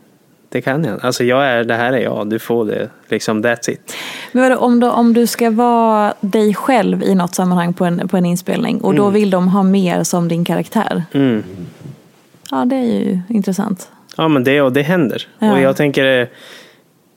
[0.55, 2.89] det kan jag Alltså jag är, det här är jag, du får det.
[3.07, 3.93] Liksom that's it.
[4.31, 8.07] Men vadå, om, du, om du ska vara dig själv i något sammanhang på en,
[8.07, 11.03] på en inspelning och då vill de ha mer som din karaktär.
[11.11, 11.43] Mm.
[12.51, 13.91] Ja, det är ju intressant.
[14.17, 15.27] Ja men det, och det händer.
[15.39, 15.53] Ja.
[15.53, 16.27] Och jag tänker, eh,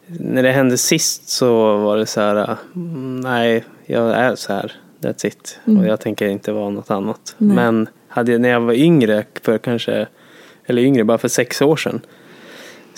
[0.07, 4.73] när det hände sist så var det så här, mm, nej jag är så här,
[5.01, 5.59] that's it.
[5.65, 7.35] Och jag tänker inte vara något annat.
[7.39, 7.57] Nej.
[7.57, 10.07] Men hade, när jag var yngre, för kanske,
[10.67, 12.01] eller yngre, bara för sex år sedan.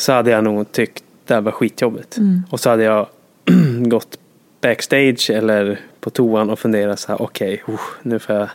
[0.01, 2.17] Så hade jag nog tyckt det här var skitjobbigt.
[2.51, 3.07] Och så hade jag
[3.79, 4.19] gått
[4.61, 8.49] backstage eller på toan och funderat så här, okej, uh, nu får jag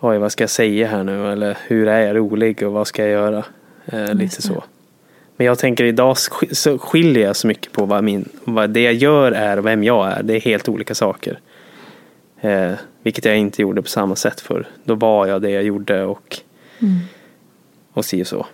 [0.00, 3.02] oj vad ska jag säga här nu eller hur är jag rolig och vad ska
[3.02, 3.44] jag göra?
[3.86, 4.64] Eh, lite så.
[5.36, 6.16] Men jag tänker idag
[6.50, 9.84] så skiljer jag så mycket på vad, min, vad det jag gör är och vem
[9.84, 10.22] jag är.
[10.22, 11.38] Det är helt olika saker.
[12.40, 12.72] Eh,
[13.02, 14.68] vilket jag inte gjorde på samma sätt för.
[14.84, 16.36] Då var jag det jag gjorde och,
[17.92, 18.46] och si och så.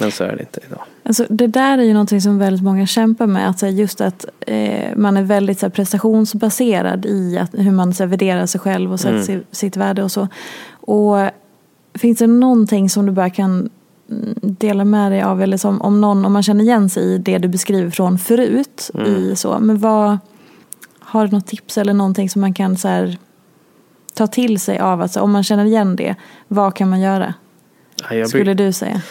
[0.00, 0.80] Men så är det inte idag.
[1.02, 3.48] Alltså, det där är ju någonting som väldigt många kämpar med.
[3.48, 7.94] Att, här, just att eh, man är väldigt så här, prestationsbaserad i att, hur man
[7.94, 9.24] så här, värderar sig själv och sätter Mm.
[9.26, 10.28] si- sitt värde och så.
[10.70, 11.16] Och
[11.94, 13.70] finns det någonting som du bara kan
[14.10, 17.18] mm, dela med dig av eller som om någon, om man känner igen sig i
[17.18, 20.18] det du beskriver från förut i så, men vad
[21.00, 23.18] har du något tips eller någonting som man kan så här,
[24.14, 26.14] ta till sig av, alltså om man känner igen det,
[26.48, 27.34] vad kan man göra?
[28.10, 29.02] Ja, Skulle du säga?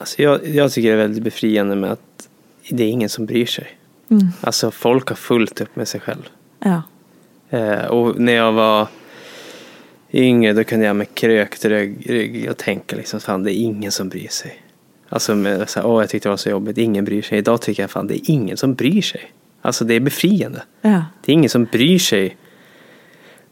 [0.00, 2.28] Alltså jag, jag tycker det är väldigt befriande med att
[2.70, 3.78] det är ingen som bryr sig.
[4.10, 4.26] Mm.
[4.40, 6.28] Alltså folk har fullt upp med sig själv.
[6.58, 6.82] Ja.
[7.50, 8.88] Eh, och när jag var
[10.12, 13.92] yngre då kunde jag med krökt rygg, rygg och tänka liksom fan det är ingen
[13.92, 14.62] som bryr sig.
[15.08, 17.38] Alltså med så här, åh jag tyckte det var så jobbigt, ingen bryr sig.
[17.38, 19.32] Idag tycker jag fan det är ingen som bryr sig.
[19.62, 20.62] Alltså det är befriande.
[20.80, 21.04] Ja.
[21.24, 22.36] Det är ingen som bryr sig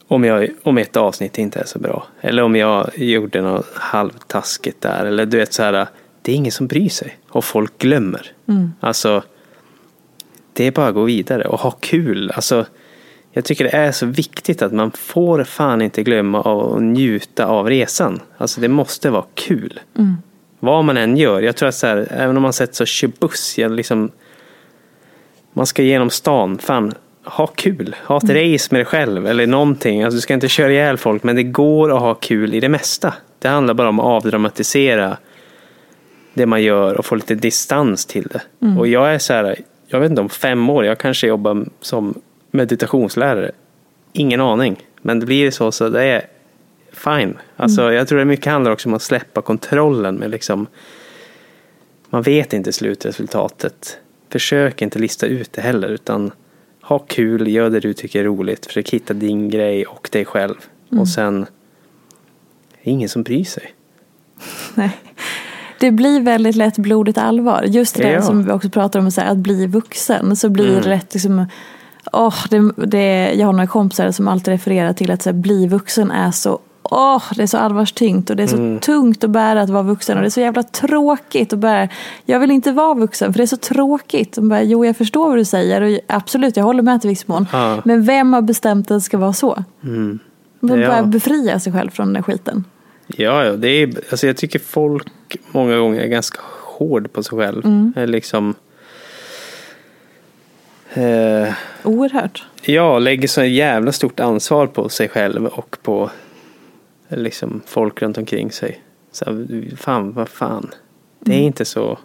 [0.08, 2.06] om, jag, om ett avsnitt inte är så bra.
[2.20, 5.04] Eller om jag gjorde något halvtaskigt där.
[5.04, 5.86] Eller du vet så här,
[6.28, 7.18] det är ingen som bryr sig.
[7.28, 8.32] Och folk glömmer.
[8.80, 9.22] Alltså,
[10.52, 12.30] det är bara att gå vidare och ha kul.
[12.30, 12.66] Alltså,
[13.32, 17.68] jag tycker det är så viktigt att man får fan inte glömma att njuta av
[17.68, 18.20] resan.
[18.38, 19.80] Alltså det måste vara kul.
[20.60, 21.40] Vad man än gör.
[21.40, 24.10] Jag tror att så här, även om man sätter så kör buss, liksom,
[25.52, 27.96] man ska genom stan, fan, ha kul.
[28.04, 30.02] Ha ett race med dig själv eller någonting.
[30.02, 32.68] Alltså, du ska inte köra ihjäl folk, men det går att ha kul i det
[32.68, 33.14] mesta.
[33.38, 35.16] Det handlar bara om att avdramatisera
[36.38, 38.42] det man gör och få lite distans till det.
[38.78, 42.14] Och jag är så här, jag vet inte om fem år, jag kanske jobbar som
[42.50, 43.50] meditationslärare.
[44.12, 44.76] Ingen aning.
[45.02, 46.26] Men det blir så, så det är
[46.92, 47.38] fine.
[47.56, 50.66] Alltså, Jag tror det mycket handlar också om att släppa kontrollen med liksom
[52.10, 53.98] man vet inte slutresultatet.
[54.28, 56.30] Försök inte lista ut det heller utan
[56.82, 60.54] ha kul, gör det du tycker är roligt, försök hitta din grej och dig själv.
[60.90, 61.46] Och sen,
[62.70, 63.74] det är ingen som bryr sig.
[64.74, 64.90] Nej.
[65.80, 67.62] Det blir väldigt lätt blodigt allvar.
[67.66, 68.22] Just det Ja.
[68.22, 70.36] som vi också pratar om, så här, att bli vuxen.
[70.36, 70.82] Så blir Mm.
[70.82, 71.46] det rätt liksom,
[72.12, 75.66] åh, det, det, jag har några kompisar som alltid refererar till att så här, bli
[75.66, 76.58] vuxen är så
[76.90, 78.78] Åh, det är så allvarstyngt och det är så Mm.
[78.80, 81.88] tungt att bära att vara vuxen och det är så jävla tråkigt att bära.
[82.24, 84.32] Jag vill inte vara vuxen för det är så tråkigt.
[84.34, 87.28] De bara, jo, jag förstår vad du säger och absolut, jag håller med till viss
[87.28, 87.46] mån.
[87.52, 87.76] Ja.
[87.84, 89.64] Men vem har bestämt att det ska vara så?
[89.84, 90.18] Mm.
[90.60, 90.88] Man Ja.
[90.88, 92.64] börjar befria sig själv från den där skiten.
[93.16, 97.38] Ja, ja det är, alltså jag tycker folk många gånger är ganska hård på sig
[97.38, 97.92] själv.
[97.96, 98.54] Är Liksom,
[100.94, 101.52] eh,
[101.82, 102.46] Oerhört.
[102.62, 106.10] ja, lägger så jävla stort ansvar på sig själv och på
[107.08, 108.82] liksom, folk runt omkring sig.
[109.12, 109.46] Så,
[109.76, 110.70] fan, vad fan.
[111.20, 111.98] Det är inte så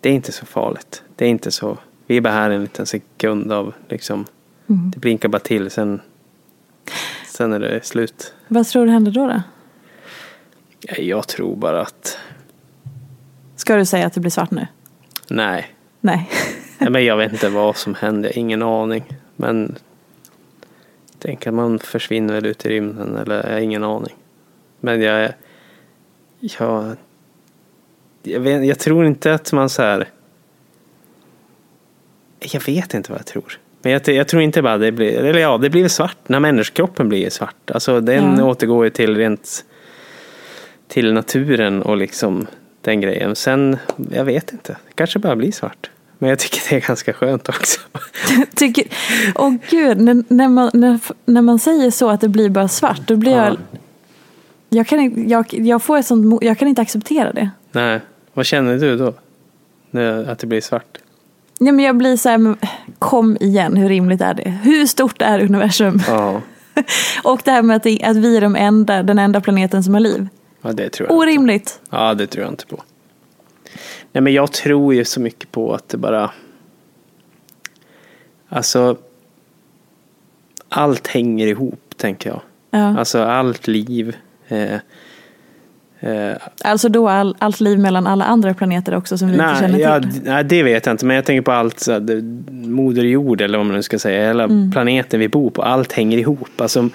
[0.00, 1.02] det är inte så farligt.
[1.16, 1.78] Det är inte så.
[2.06, 4.24] Vi är bara här en liten sekund av liksom.
[4.66, 6.00] Det blinkar bara till sen.
[7.38, 8.34] Sen är det slut.
[8.48, 9.26] Vad tror du händer då?
[9.26, 9.42] då?
[10.80, 12.18] Ja, Jag tror bara att
[13.56, 14.66] Ska du säga att det blir svart nu?
[15.28, 15.74] nej.
[16.00, 16.30] Nej.
[16.78, 18.38] Nej, men jag vet inte vad som händer.
[18.38, 19.04] Ingen aning.
[19.36, 19.76] Men
[21.18, 24.14] tänk att man försvinner väl ut i rymden eller jag har ingen aning.
[24.80, 25.32] Men jag,
[26.40, 26.96] jag,
[28.22, 30.08] jag, vet, jag tror inte att man så här.
[32.40, 33.58] Jag vet inte vad jag tror.
[33.82, 37.08] Men jag, jag tror inte bara det blir, eller ja, det blir svart när människokroppen
[37.08, 37.70] blir svart.
[37.70, 38.44] Alltså den Ja.
[38.44, 39.64] återgår ju till rent
[40.88, 42.46] till naturen och liksom
[42.80, 43.36] den grejen.
[43.36, 43.76] Sen,
[44.12, 45.90] jag vet inte, det kanske bara blir svart.
[46.18, 47.80] Men jag tycker det är ganska skönt också.
[48.54, 48.84] Tycker,
[49.34, 53.00] åh gud, när, när, man, när, när man säger så att det blir bara svart,
[53.06, 53.44] då blir Ja.
[53.46, 53.56] jag...
[54.70, 57.50] Jag kan, jag, jag, får ett sånt, jag kan inte acceptera det.
[57.72, 58.00] Nej,
[58.34, 59.14] vad känner du då?
[59.90, 60.98] När, att det blir svart?
[61.58, 62.56] Ja, men jag blir så här,
[62.98, 64.50] kom igen, hur rimligt är det?
[64.50, 66.00] Hur stort är universum?
[66.06, 66.40] Ja,
[67.22, 69.94] Och det här med att, det, att vi är de enda, den enda planeten som
[69.94, 70.28] har liv.
[70.62, 71.14] ja det tror jag.
[71.14, 71.22] inte.
[71.22, 71.80] Orimligt.
[71.90, 72.82] Ja, det tror jag inte på.
[74.12, 76.30] Nej, men jag tror ju så mycket på att det bara...
[78.48, 78.96] Alltså...
[80.70, 82.40] Allt hänger ihop, tänker jag.
[82.70, 82.98] Ja.
[82.98, 84.16] Alltså allt liv.
[84.48, 84.78] Eh,
[86.64, 89.78] Alltså då all, allt liv mellan alla andra planeter också som vi inte nej, känner
[89.78, 90.10] ja, till.
[90.10, 91.06] d- nej, det vet jag inte.
[91.06, 92.22] Men jag tänker på allt, så det-
[92.52, 94.26] Moder Jord eller vad man nu ska säga.
[94.26, 94.70] Hela Mm.
[94.72, 95.62] planeten vi bor på.
[95.62, 96.60] Allt hänger ihop.
[96.60, 96.88] Alltså,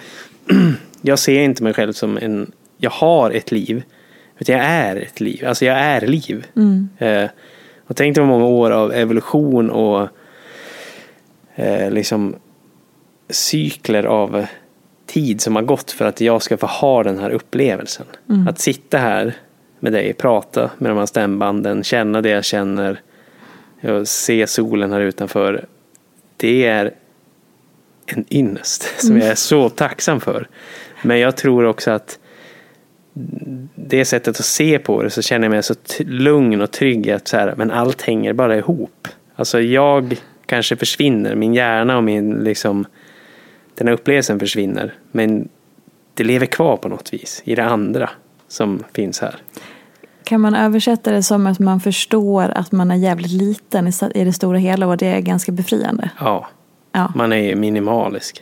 [1.01, 2.51] jag ser inte mig själv som en...
[2.77, 3.83] Jag har ett liv.
[4.39, 5.45] Utan jag är ett liv.
[5.47, 6.45] Alltså jag är liv.
[6.55, 6.89] Mm.
[6.97, 7.29] Eh,
[7.87, 10.07] och tänk dig vad många år av evolution och
[11.55, 12.35] eh, liksom
[13.29, 14.45] cykler av
[15.05, 18.05] tid som har gått för att jag ska få ha den här upplevelsen.
[18.49, 19.35] Att sitta här
[19.79, 23.01] med dig, prata med de här stämbanden, känna det jag känner,
[24.03, 25.65] se solen här utanför.
[26.37, 26.93] Det är
[28.05, 30.47] en ynnest som jag är så tacksam för.
[31.01, 32.19] Men jag tror också att
[33.75, 37.27] det sättet att se på det så känner jag mig så lugn och trygg att
[37.27, 39.07] så här, men allt hänger bara ihop.
[39.35, 42.85] Alltså jag kanske försvinner, min hjärna och min liksom
[43.75, 44.93] den här upplevelsen försvinner.
[45.11, 45.49] Men
[46.13, 48.09] det lever kvar på något vis i det andra
[48.47, 49.35] som finns här.
[50.23, 54.33] Kan man översätta det som att man förstår att man är jävligt liten i det
[54.33, 56.09] stora hela och det är ganska befriande?
[56.19, 56.47] Ja,
[56.95, 57.11] Ja.
[57.15, 58.41] man är minimalisk.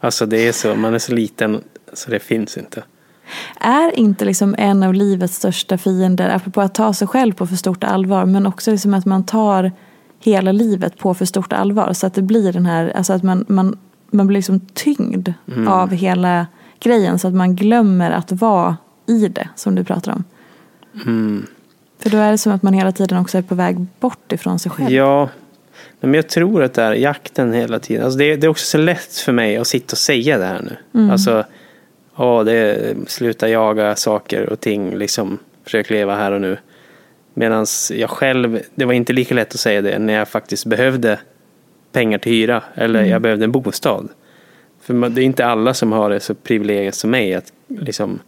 [0.00, 1.60] Alltså det är så, man är så liten
[1.92, 2.82] så det finns inte.
[3.60, 7.56] Är inte liksom en av livets största fiender, apropå att ta sig själv på för
[7.56, 9.72] stort allvar, men också liksom att man tar
[10.20, 11.92] hela livet på för stort allvar.
[11.92, 13.78] Så att det blir den här, alltså att man, man,
[14.10, 15.32] man blir liksom tyngd
[15.68, 16.46] av hela
[16.80, 17.18] grejen.
[17.18, 20.24] Så att man glömmer att vara i det, som du pratar om.
[21.98, 24.58] För då är det som att man hela tiden också är på väg bort ifrån
[24.58, 24.90] sig själv.
[24.90, 25.28] Ja,
[26.00, 28.04] men jag tror att det är jakten hela tiden.
[28.04, 30.78] Alltså det, det är också så lätt för mig att sitta och säga det här
[30.92, 31.10] nu.
[31.10, 31.44] Alltså,
[32.16, 36.58] ja, det är, sluta jaga saker och ting, liksom försök leva här och nu.
[37.34, 41.18] Medan jag själv, det var inte lika lätt att säga det när jag faktiskt behövde
[41.92, 44.08] pengar till hyra eller jag behövde en bostad.
[44.80, 47.34] För man- det är inte alla som har det så privilegierat som mig.
[47.34, 48.18] Att liksom,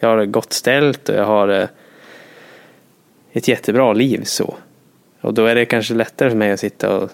[0.00, 1.68] jag har det gott ställt och jag har eh,
[3.32, 4.54] ett jättebra liv så.
[5.20, 7.10] Och då är det kanske lättare för mig att sitta och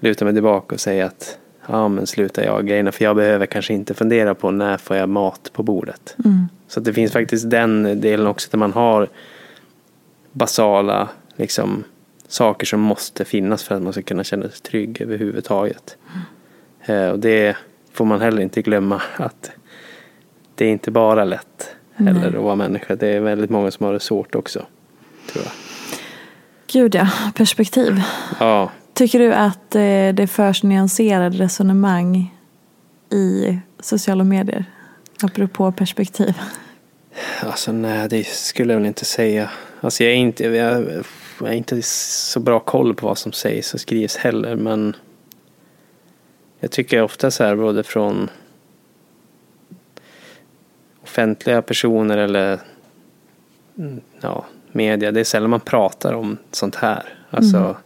[0.00, 3.74] luta mig tillbaka och säga att ja men sluta jag grejerna för jag behöver kanske
[3.74, 6.16] inte fundera på när får jag mat på bordet.
[6.68, 9.08] Så att det finns faktiskt den delen också där man har
[10.32, 11.84] basala liksom,
[12.28, 15.96] saker som måste finnas för att man ska kunna känna sig trygg överhuvudtaget.
[16.84, 17.56] Eh, och det
[17.92, 19.50] får man heller inte glömma att
[20.54, 22.96] det är inte bara lätt heller att vara människa.
[22.96, 24.66] Det är väldigt många som har det svårt också.
[25.32, 25.52] Tror jag.
[26.66, 28.02] Gud ja, perspektiv.
[28.40, 32.34] Ja, Tycker du att eh, det förs nyanserade resonemang
[33.10, 34.64] i sociala medier?
[35.22, 36.34] Apropå perspektiv.
[37.40, 39.50] Alltså nej, det skulle jag väl inte säga.
[39.80, 41.04] Alltså jag är inte, jag,
[41.40, 44.56] jag är inte så bra koll på vad som sägs och skrivs heller.
[44.56, 44.96] Men
[46.60, 48.30] jag tycker ofta så här både från
[51.02, 52.60] offentliga personer eller
[53.78, 55.12] mm, ja, media.
[55.12, 57.18] Det är sällan man pratar om sånt här.
[57.30, 57.76] Alltså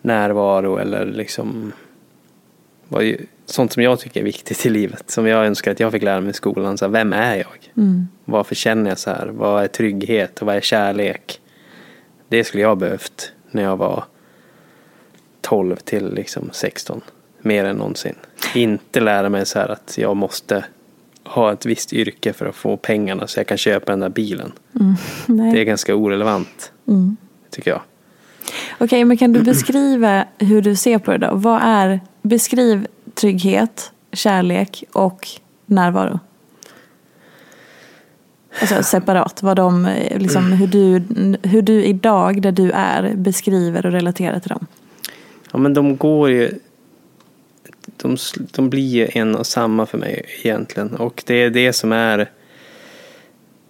[0.00, 1.72] närvaro eller liksom
[2.88, 3.14] vad
[3.46, 5.10] sånt som jag tycker är viktigt i livet.
[5.10, 6.78] Som jag önskar att jag fick lära mig i skolan.
[6.78, 7.46] Så här, vem är jag?
[8.24, 9.26] Varför känner jag så här?
[9.26, 11.40] Vad är trygghet och vad är kärlek?
[12.28, 14.04] Det skulle jag ha behövt när jag var
[15.40, 17.00] 12 till liksom 16.
[17.38, 18.14] Mer än någonsin.
[18.54, 20.64] Inte lära mig så här att jag måste
[21.24, 24.52] ha ett visst yrke för att få pengarna så jag kan köpa den där bilen.
[25.26, 25.52] Nej.
[25.52, 26.72] Det är ganska orelevant.
[27.50, 27.80] Tycker jag.
[28.78, 31.34] Okej, men kan du beskriva hur du ser på det då?
[31.34, 35.28] Vad är, beskriv trygghet, kärlek och
[35.66, 36.20] närvaro.
[38.60, 41.02] Alltså separat, vad de, eh, liksom, hur, du,
[41.48, 44.66] hur du idag, där du är, beskriver och relaterar till dem.
[45.52, 46.58] Ja men de går ju
[47.96, 50.96] de, de blir ju en och samma för mig egentligen.
[50.96, 52.30] Och det är det som är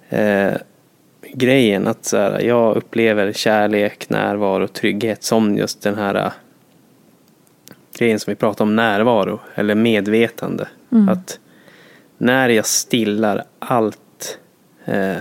[0.08, 0.54] eh,
[1.34, 1.86] grejen.
[1.86, 6.32] Att så här, jag upplever kärlek, närvaro och trygghet som just den här eh,
[7.98, 10.68] grejen som vi pratar om, närvaro eller medvetande.
[11.10, 11.38] Att
[12.18, 13.98] när jag stillar allt
[14.86, 15.16] eh,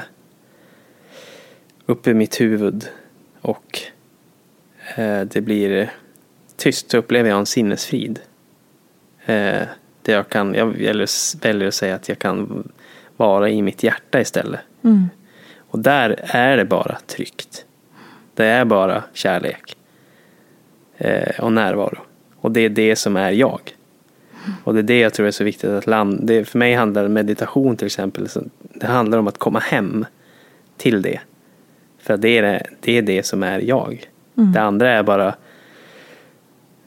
[1.86, 2.90] upp i mitt huvud
[3.42, 3.80] och
[4.96, 5.92] eh, det blir
[6.56, 8.20] tyst så upplever jag en sinnesfrid.
[9.26, 9.62] Eh,
[10.02, 12.70] där jag kan, jag väljer, att säga att jag kan
[13.18, 14.60] vara i mitt hjärta istället.
[15.58, 17.66] Och där är det bara tryggt.
[18.34, 19.78] Det är bara kärlek.
[20.98, 21.98] Eh, och närvaro.
[22.36, 23.75] Och det är det som är jag.
[24.64, 27.08] Och det är det jag tror är så viktigt att land, det, för mig handlar
[27.08, 28.28] meditation till exempel,
[28.74, 30.06] det handlar om att komma hem
[30.78, 31.20] till det.
[32.00, 34.10] För det är det, det, är det som är jag.
[34.34, 35.36] Det andra är bara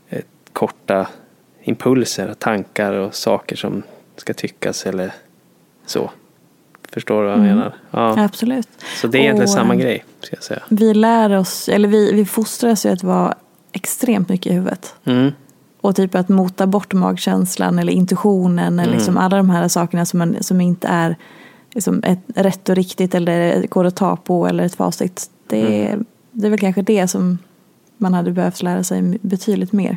[0.08, 1.08] eh, korta
[1.62, 3.82] impulser, tankar och saker som
[4.16, 5.12] ska tyckas eller
[5.86, 6.10] så.
[6.92, 7.74] Förstår du vad jag menar?
[7.90, 8.24] Ja.
[8.24, 8.68] Absolut.
[8.96, 10.62] Så det är egentligen Och, samma eh, grej, ska jag säga.
[10.68, 13.34] Vi lär oss, eller vi, vi fostras ju att vara
[13.72, 14.94] extremt mycket i huvudet.
[15.04, 15.32] Mm.
[15.80, 20.18] Och typ att mota bort magkänslan eller intuitionen eller liksom alla de här sakerna som,
[20.18, 21.16] man, som inte är
[21.74, 25.30] liksom ett rätt och riktigt eller går att ta på eller ett facit.
[25.46, 25.98] Det är,
[26.30, 27.38] det är väl kanske det som
[27.96, 29.96] man hade behövt lära sig betydligt mer.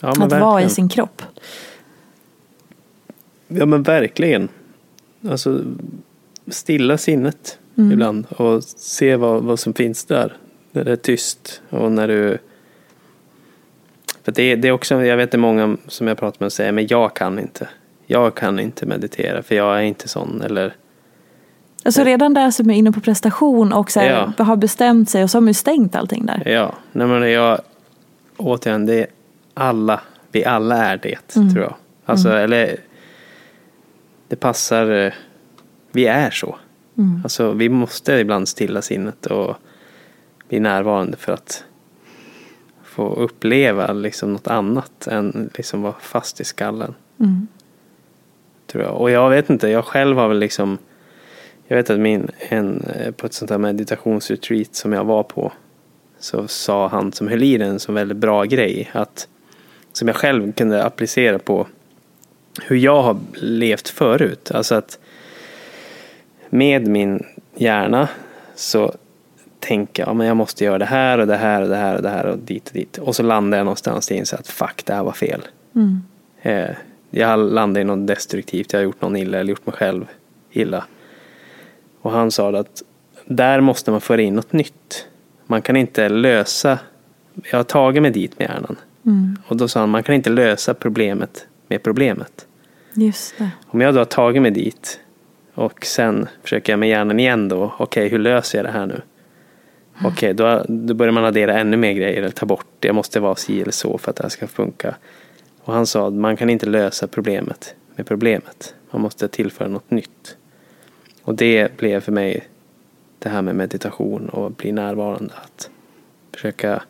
[0.00, 0.70] Ja, att men vara i verkligen.
[0.70, 1.22] sin kropp.
[3.48, 4.48] Ja men verkligen.
[5.28, 5.60] Alltså
[6.48, 10.36] stilla sinnet ibland och se vad, vad som finns där.
[10.72, 12.38] När det är tyst och när du...
[14.24, 16.56] För det, det är också, jag vet det är många som jag pratar med som
[16.56, 17.68] säger, men jag kan inte.
[18.06, 20.74] Jag kan inte meditera för jag är inte sån eller...
[21.84, 25.30] Alltså redan där som är inne på prestation och så här, har bestämt sig och
[25.30, 26.42] så har man ju stängt allting där.
[26.46, 27.60] Ja, nej men jag...
[28.36, 29.06] Återigen, det är
[29.54, 30.00] alla,
[30.32, 31.18] vi alla är det
[31.52, 31.74] tror jag.
[32.04, 32.76] Alltså eller...
[34.28, 35.12] det passar, eh,
[35.92, 36.56] vi är så.
[36.98, 37.20] Mm.
[37.22, 39.56] Alltså vi måste ibland stilla sinnet och
[40.48, 41.64] bli närvarande för att
[42.94, 46.94] få uppleva liksom något annat än liksom vara fast i skallen.
[47.20, 47.46] Mm.
[48.66, 49.00] Tror jag.
[49.00, 50.78] Och jag vet inte, jag själv har väl liksom
[51.66, 55.52] Jag vet att min, en, eh, på ett sånt här meditationsretreat som jag var på
[56.18, 59.28] så sa han som höll i den som väldigt bra grej att
[59.92, 61.66] som jag själv kunde applicera på
[62.62, 64.50] hur jag har levt förut.
[64.50, 64.98] Alltså att
[66.50, 68.08] med min hjärna
[68.54, 68.94] så
[69.64, 72.02] tänker jag men jag måste göra det här och det här och det här och
[72.02, 72.98] det här och dit och dit.
[72.98, 75.42] Och så landar jag någonstans och inser att fuck, det här var fel.
[75.74, 76.02] Mm.
[76.42, 76.76] Eh,
[77.10, 80.06] jag landade i något destruktivt, jag har gjort någon illa eller gjort mig själv
[80.50, 80.84] illa.
[82.00, 82.82] Och han sa att
[83.24, 85.06] där måste man föra in något nytt.
[85.46, 86.78] Man kan inte lösa,
[87.50, 88.76] jag har tagit mig dit med hjärnan.
[89.06, 89.36] Mm.
[89.46, 92.46] Och då sa han, man kan inte lösa problemet med problemet.
[92.94, 93.50] Just det.
[93.66, 95.00] Om jag då har tagit mig dit
[95.54, 99.00] och sen försöker jag med hjärnan igen då, okej hur löser jag det här nu?
[100.02, 102.88] Okej, då, då börjar man addera ännu mer grejer eller ta bort det.
[102.88, 104.94] Jag måste vara si eller så för att det här ska funka.
[105.62, 108.74] Och han sa att man kan inte lösa problemet med problemet.
[108.90, 110.36] Man måste tillföra något nytt.
[111.22, 112.48] Och det blev för mig
[113.18, 115.34] det här med meditation och bli närvarande.
[115.34, 115.70] Att
[116.32, 116.82] försöka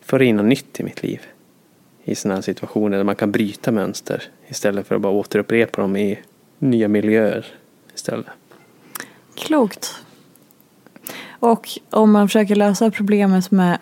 [0.00, 1.20] föra in något nytt i mitt liv.
[2.04, 5.96] I sådana här situationer där man kan bryta mönster istället för att bara återupprepa dem
[5.96, 6.18] i
[6.58, 7.46] nya miljöer
[7.94, 8.26] istället.
[9.34, 10.03] Klokt.
[11.44, 13.78] Och om man försöker lösa problemet med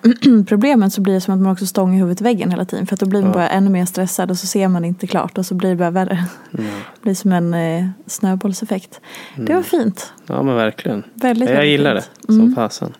[0.49, 2.87] problemet så blir det som att man också stångar huvudet i väggen hela tiden.
[2.87, 3.35] För att då blir man Ja.
[3.35, 5.91] bara ännu mer stressad och så ser man inte klart och så blir det bara
[5.91, 6.25] värre.
[6.51, 6.63] Det
[7.03, 9.01] blir som en eh, snöbollseffekt.
[9.37, 10.13] Det var fint.
[10.27, 11.03] Ja men verkligen.
[11.15, 12.27] Väldigt, jag väldigt gillar det fint.
[12.27, 12.55] som Mm.
[12.55, 12.93] fasen.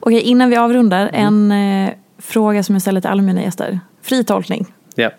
[0.00, 1.50] Okej, innan vi avrundar, Mm.
[1.50, 3.80] en eh, fråga som jag ställer till alla mina gäster.
[4.02, 4.66] Fri tolkning.
[4.94, 5.10] Ja.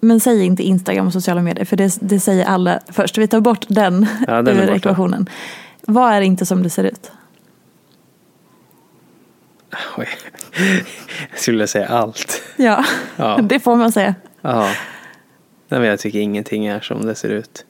[0.00, 3.18] Men säg inte Instagram och sociala medier, för det, det säger alla först.
[3.18, 5.28] Vi tar bort den, Ja, den ur ekvationen.
[5.86, 7.10] Vad är inte som det ser ut?
[9.96, 10.08] Oj.
[11.30, 12.42] Jag skulle säga allt.
[12.56, 12.84] Ja,
[13.16, 13.38] Ja.
[13.42, 14.14] det får man säga.
[14.40, 14.62] Ja.
[15.68, 17.64] Nej, men jag tycker ingenting är som det ser ut.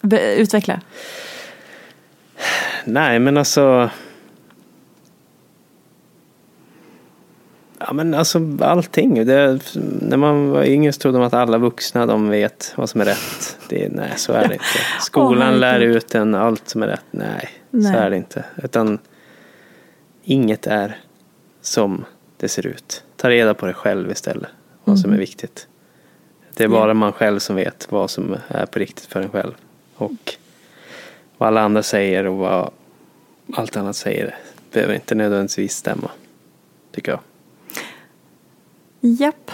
[0.00, 0.80] Be- utveckla.
[2.84, 3.90] Nej, men alltså.
[7.78, 9.26] Ja, men alltså allting.
[9.26, 9.60] Det,
[10.00, 13.04] när man var yngre så trodde man att alla vuxna de vet vad som är
[13.04, 13.58] rätt.
[13.68, 14.64] Det, nej, så är det inte.
[15.00, 17.04] Skolan Åh, lär ut en allt som är rätt.
[17.10, 17.92] Nej, Nej.
[17.92, 18.44] så är det inte.
[18.62, 18.98] Utan
[20.22, 20.96] inget är
[21.66, 22.04] som
[22.36, 23.04] det ser ut.
[23.16, 24.50] Ta reda på det själv istället.
[24.84, 25.66] Vad som är viktigt.
[26.54, 29.52] Det är bara man själv som vet vad som är på riktigt för en själv.
[29.96, 30.34] Och
[31.38, 32.70] vad alla andra säger och vad
[33.54, 34.34] allt annat säger
[34.72, 36.10] behöver inte nödvändigtvis stämma.
[36.92, 37.20] Tycker jag.
[39.00, 39.50] Japp.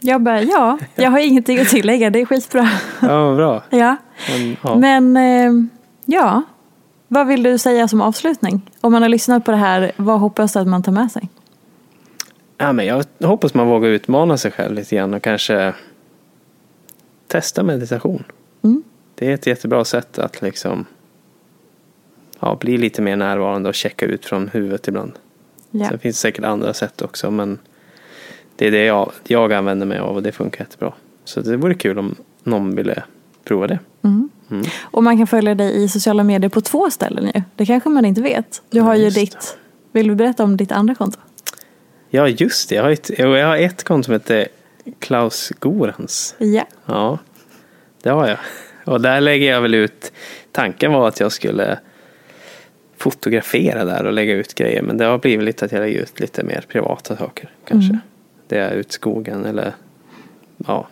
[0.00, 2.10] Jag bara, ja, jag har ingenting att tillägga.
[2.10, 2.70] Det är skitbra.
[3.00, 3.62] Ja, vad bra.
[3.70, 3.96] Ja.
[4.28, 4.74] Men, ja.
[4.74, 5.66] Men eh,
[6.04, 6.42] ja,
[7.08, 8.70] vad vill du säga som avslutning?
[8.80, 11.28] Om man har lyssnat på det här, vad hoppas du att man tar med sig?
[12.64, 15.74] Ja, men jag hoppas man vågar utmana sig själv lite grann och kanske
[17.26, 18.24] testa meditation.
[18.62, 18.82] Mm.
[19.14, 20.86] Det är ett jättebra sätt att liksom
[22.40, 25.12] ja, bli lite mer närvarande och checka ut från huvudet ibland.
[25.70, 25.88] Ja.
[25.88, 27.58] Sen finns det säkert andra sätt också men
[28.56, 30.92] det är det jag, jag använder mig av och det funkar jättebra.
[31.24, 33.02] Så det vore kul om någon ville
[33.44, 33.78] prova det.
[34.02, 34.30] Mm.
[34.82, 37.42] Och man kan följa dig i sociala medier på två ställen ju.
[37.56, 38.62] Det kanske man inte vet.
[38.70, 39.58] Du har ju just ditt,
[39.92, 41.18] vill du berätta om ditt andra konto?
[42.14, 44.48] Ja just det, jag har ett, jag har ett konto som heter
[44.98, 46.34] Klaus Gorans.
[46.38, 46.66] Ja.
[46.86, 47.18] Ja,
[48.02, 48.38] det har jag.
[48.84, 50.12] Och där lägger jag väl ut,
[50.52, 51.78] tanken var att jag skulle
[52.96, 54.82] fotografera där och lägga ut grejer.
[54.82, 57.90] Men det har blivit lite att jag lägger ut lite mer privata saker kanske.
[57.90, 58.00] Mm.
[58.48, 59.74] Det är ut skogen eller
[60.66, 60.88] ja,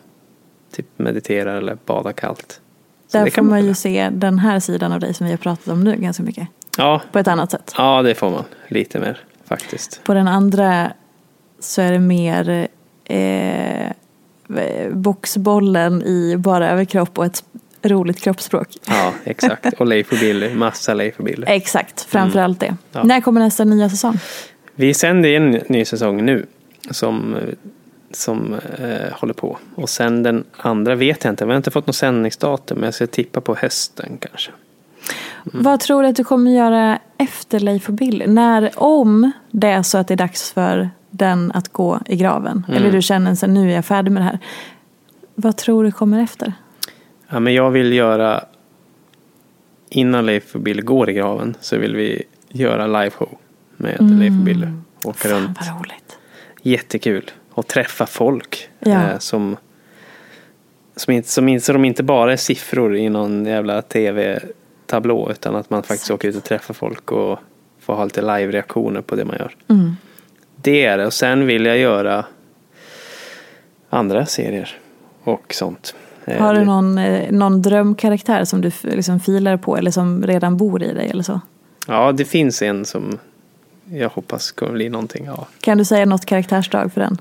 [0.72, 2.60] typ meditera eller bada kallt.
[3.08, 5.38] Så Där får kan man ju se den här sidan av dig som vi har
[5.38, 6.48] pratat om nu ganska mycket.
[6.78, 7.74] Ja, På ett annat sätt.
[7.78, 8.44] ja, det får man.
[8.68, 10.00] Lite mer faktiskt.
[10.04, 10.92] På den andra
[11.64, 12.68] så är det mer
[13.04, 13.92] eh,
[14.92, 17.44] boxbollen i bara överkropp och ett
[17.82, 18.68] roligt kroppsspråk.
[18.88, 19.72] Ja, exakt.
[19.80, 20.54] Och Leif och Billy.
[20.54, 21.44] Massa Leif och Billy.
[21.48, 22.66] Exakt, framförallt det.
[22.66, 22.78] Mm.
[22.92, 23.02] Ja.
[23.02, 24.18] När kommer nästa nya säsong?
[24.74, 26.46] Vi sänder en ny säsong nu
[26.90, 27.36] som,
[28.10, 29.58] som eh, håller på.
[29.74, 31.44] Och sen den andra vet jag inte.
[31.44, 32.78] Vi har inte fått något sändningsdatum.
[32.78, 34.50] Men jag ska tippa på hösten kanske.
[35.52, 35.64] Mm.
[35.64, 38.26] Vad tror du att du kommer göra efter Leif och Billy?
[38.26, 42.64] När, om det är så att det är dags för den att gå i graven.
[42.68, 42.76] Mm.
[42.80, 44.38] Eller du känner sig nu är jag färdig med det här.
[45.34, 46.52] Vad tror du kommer efter?
[47.28, 48.44] Ja, men jag vill göra
[49.88, 53.38] innan Leif och Billy går i graven så vill vi göra liveshow
[53.76, 54.66] med Leif och Billy.
[55.04, 55.58] Åka Fan runt.
[55.60, 56.18] vad roligt.
[56.62, 57.30] Jättekul.
[57.50, 58.90] Och träffa folk Ja.
[58.90, 59.56] eh, som
[60.96, 65.56] som inte, som inte, så de inte bara är siffror i någon jävla tv-tablå utan
[65.56, 67.38] att man faktiskt åker ut och träffar folk och
[67.80, 69.54] får ha lite live-reaktioner på det man gör.
[69.68, 69.96] Mm.
[70.62, 71.06] Det är det.
[71.06, 72.24] Och sen vill jag göra
[73.90, 74.76] andra serier
[75.24, 75.94] och sånt.
[76.26, 80.56] Har du Eh, någon, eh, någon drömkaraktär som du liksom filar på eller som redan
[80.56, 81.40] bor i dig eller så?
[81.86, 83.18] Ja, det finns en som
[83.84, 85.24] jag hoppas kommer bli någonting.
[85.24, 85.46] Ja.
[85.60, 87.20] Kan du säga något karaktärsdrag för den?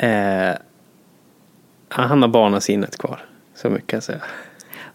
[0.00, 0.56] Eh,
[1.88, 3.24] han har barnasinnet kvar.
[3.54, 4.20] Så mycket kan jag säga.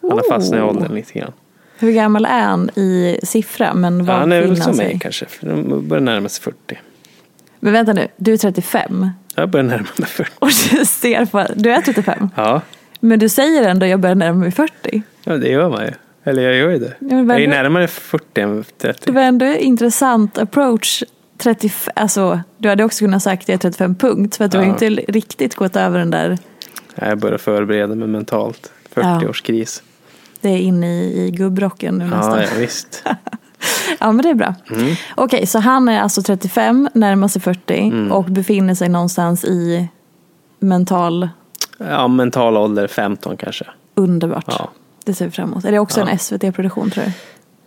[0.01, 1.33] Han har fastnat i åldern lite grann.
[1.79, 3.73] Hur gammal är han i siffra?
[3.73, 5.25] Men vad han är väl som mig kanske.
[5.25, 6.79] För de börjar närma sig 40.
[7.63, 10.31] Men vänta nu, du är 35 Jag börjar närma mig 40.
[10.39, 12.61] och du ser på, du är 35 Ja,
[12.99, 15.01] men du säger ändå jag börjar närma mig 40.
[15.23, 15.91] ja det gör man ju.
[16.23, 16.93] Eller jag gör ju det.
[16.99, 19.11] men jag är närmare 40 än Det 30.
[19.11, 21.03] var ändå en intressant approach.
[21.37, 24.65] 35, alltså, du hade också kunnat sagt jag är 35 punkt för att du har
[24.65, 24.69] Ja.
[24.71, 26.37] inte riktigt gått över den där,
[26.95, 28.71] Jag börjar förbereda mig mentalt.
[28.93, 29.01] Ja.
[29.01, 29.81] 40-årskris.
[30.41, 32.37] det är inne i, i gubbrocken nu nästan.
[32.39, 33.03] Ja, ja, visst.
[33.99, 34.55] Ja men det är bra.
[34.71, 34.95] Mm.
[35.15, 38.11] Okej, så han är alltså 35, närmar sig 40 Mm.
[38.11, 39.87] och befinner sig någonstans i
[40.59, 41.29] mental
[41.77, 43.65] Ja, mental ålder 15 kanske.
[43.95, 44.45] underbart.
[44.47, 44.69] Ja.
[45.05, 45.65] Det ser vi fram emot.
[45.65, 46.09] Är det också Ja.
[46.09, 47.03] en SVT-produktion tror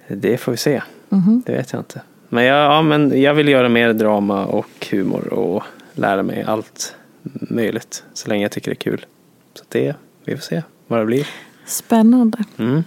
[0.09, 0.15] du?
[0.17, 0.83] Det får vi se.
[1.09, 1.43] Mhm.
[1.47, 2.01] Det vet jag inte.
[2.29, 5.63] Men jag, ja, men jag vill göra mer drama och humor och
[5.95, 6.95] lära mig allt
[7.33, 8.05] möjligt.
[8.15, 9.07] Så länge jag tycker det är kul.
[9.55, 11.27] Så det, vi får se vad det blir.
[11.67, 12.39] Spännande.
[12.59, 12.85] Mm.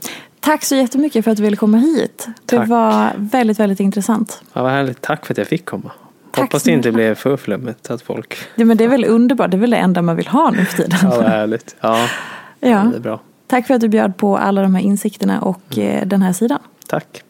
[0.48, 2.28] Tack så jättemycket för att du ville komma hit.
[2.46, 2.70] Det Tack.
[2.70, 4.42] var väldigt, väldigt intressant.
[4.54, 5.02] Ja, vad härligt.
[5.02, 5.92] Tack för att jag fick komma.
[6.32, 8.38] Tack Hoppas det inte blev för flummigt att folk...
[8.56, 10.66] Ja, men det är väl underbart, det är väl det enda man vill ha nu
[10.66, 11.00] för tiden.
[11.04, 11.76] Ja, vad härligt.
[11.82, 12.08] Ja,
[12.60, 12.68] Ja.
[12.92, 13.20] det är bra.
[13.48, 16.60] Tack för att du bjöd på alla de här insikterna och eh, den här sidan.
[16.88, 17.24] Tack.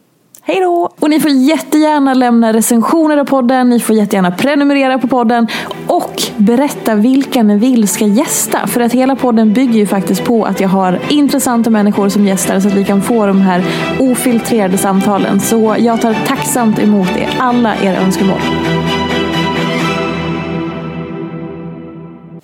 [0.50, 0.90] Hej då!
[1.00, 5.48] Och ni får jättegärna lämna recensioner av podden, ni får jättegärna prenumerera på podden
[5.86, 8.66] och berätta vilka ni vill ska gästa.
[8.66, 12.60] För att hela podden bygger ju faktiskt på att jag har intressanta människor som gästar
[12.60, 13.64] så att vi kan få de här
[13.98, 15.40] ofiltrerade samtalen.
[15.40, 18.40] Så jag tar tacksamt emot er, alla era önskemål.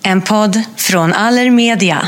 [0.03, 2.07] En podd från Allermedia.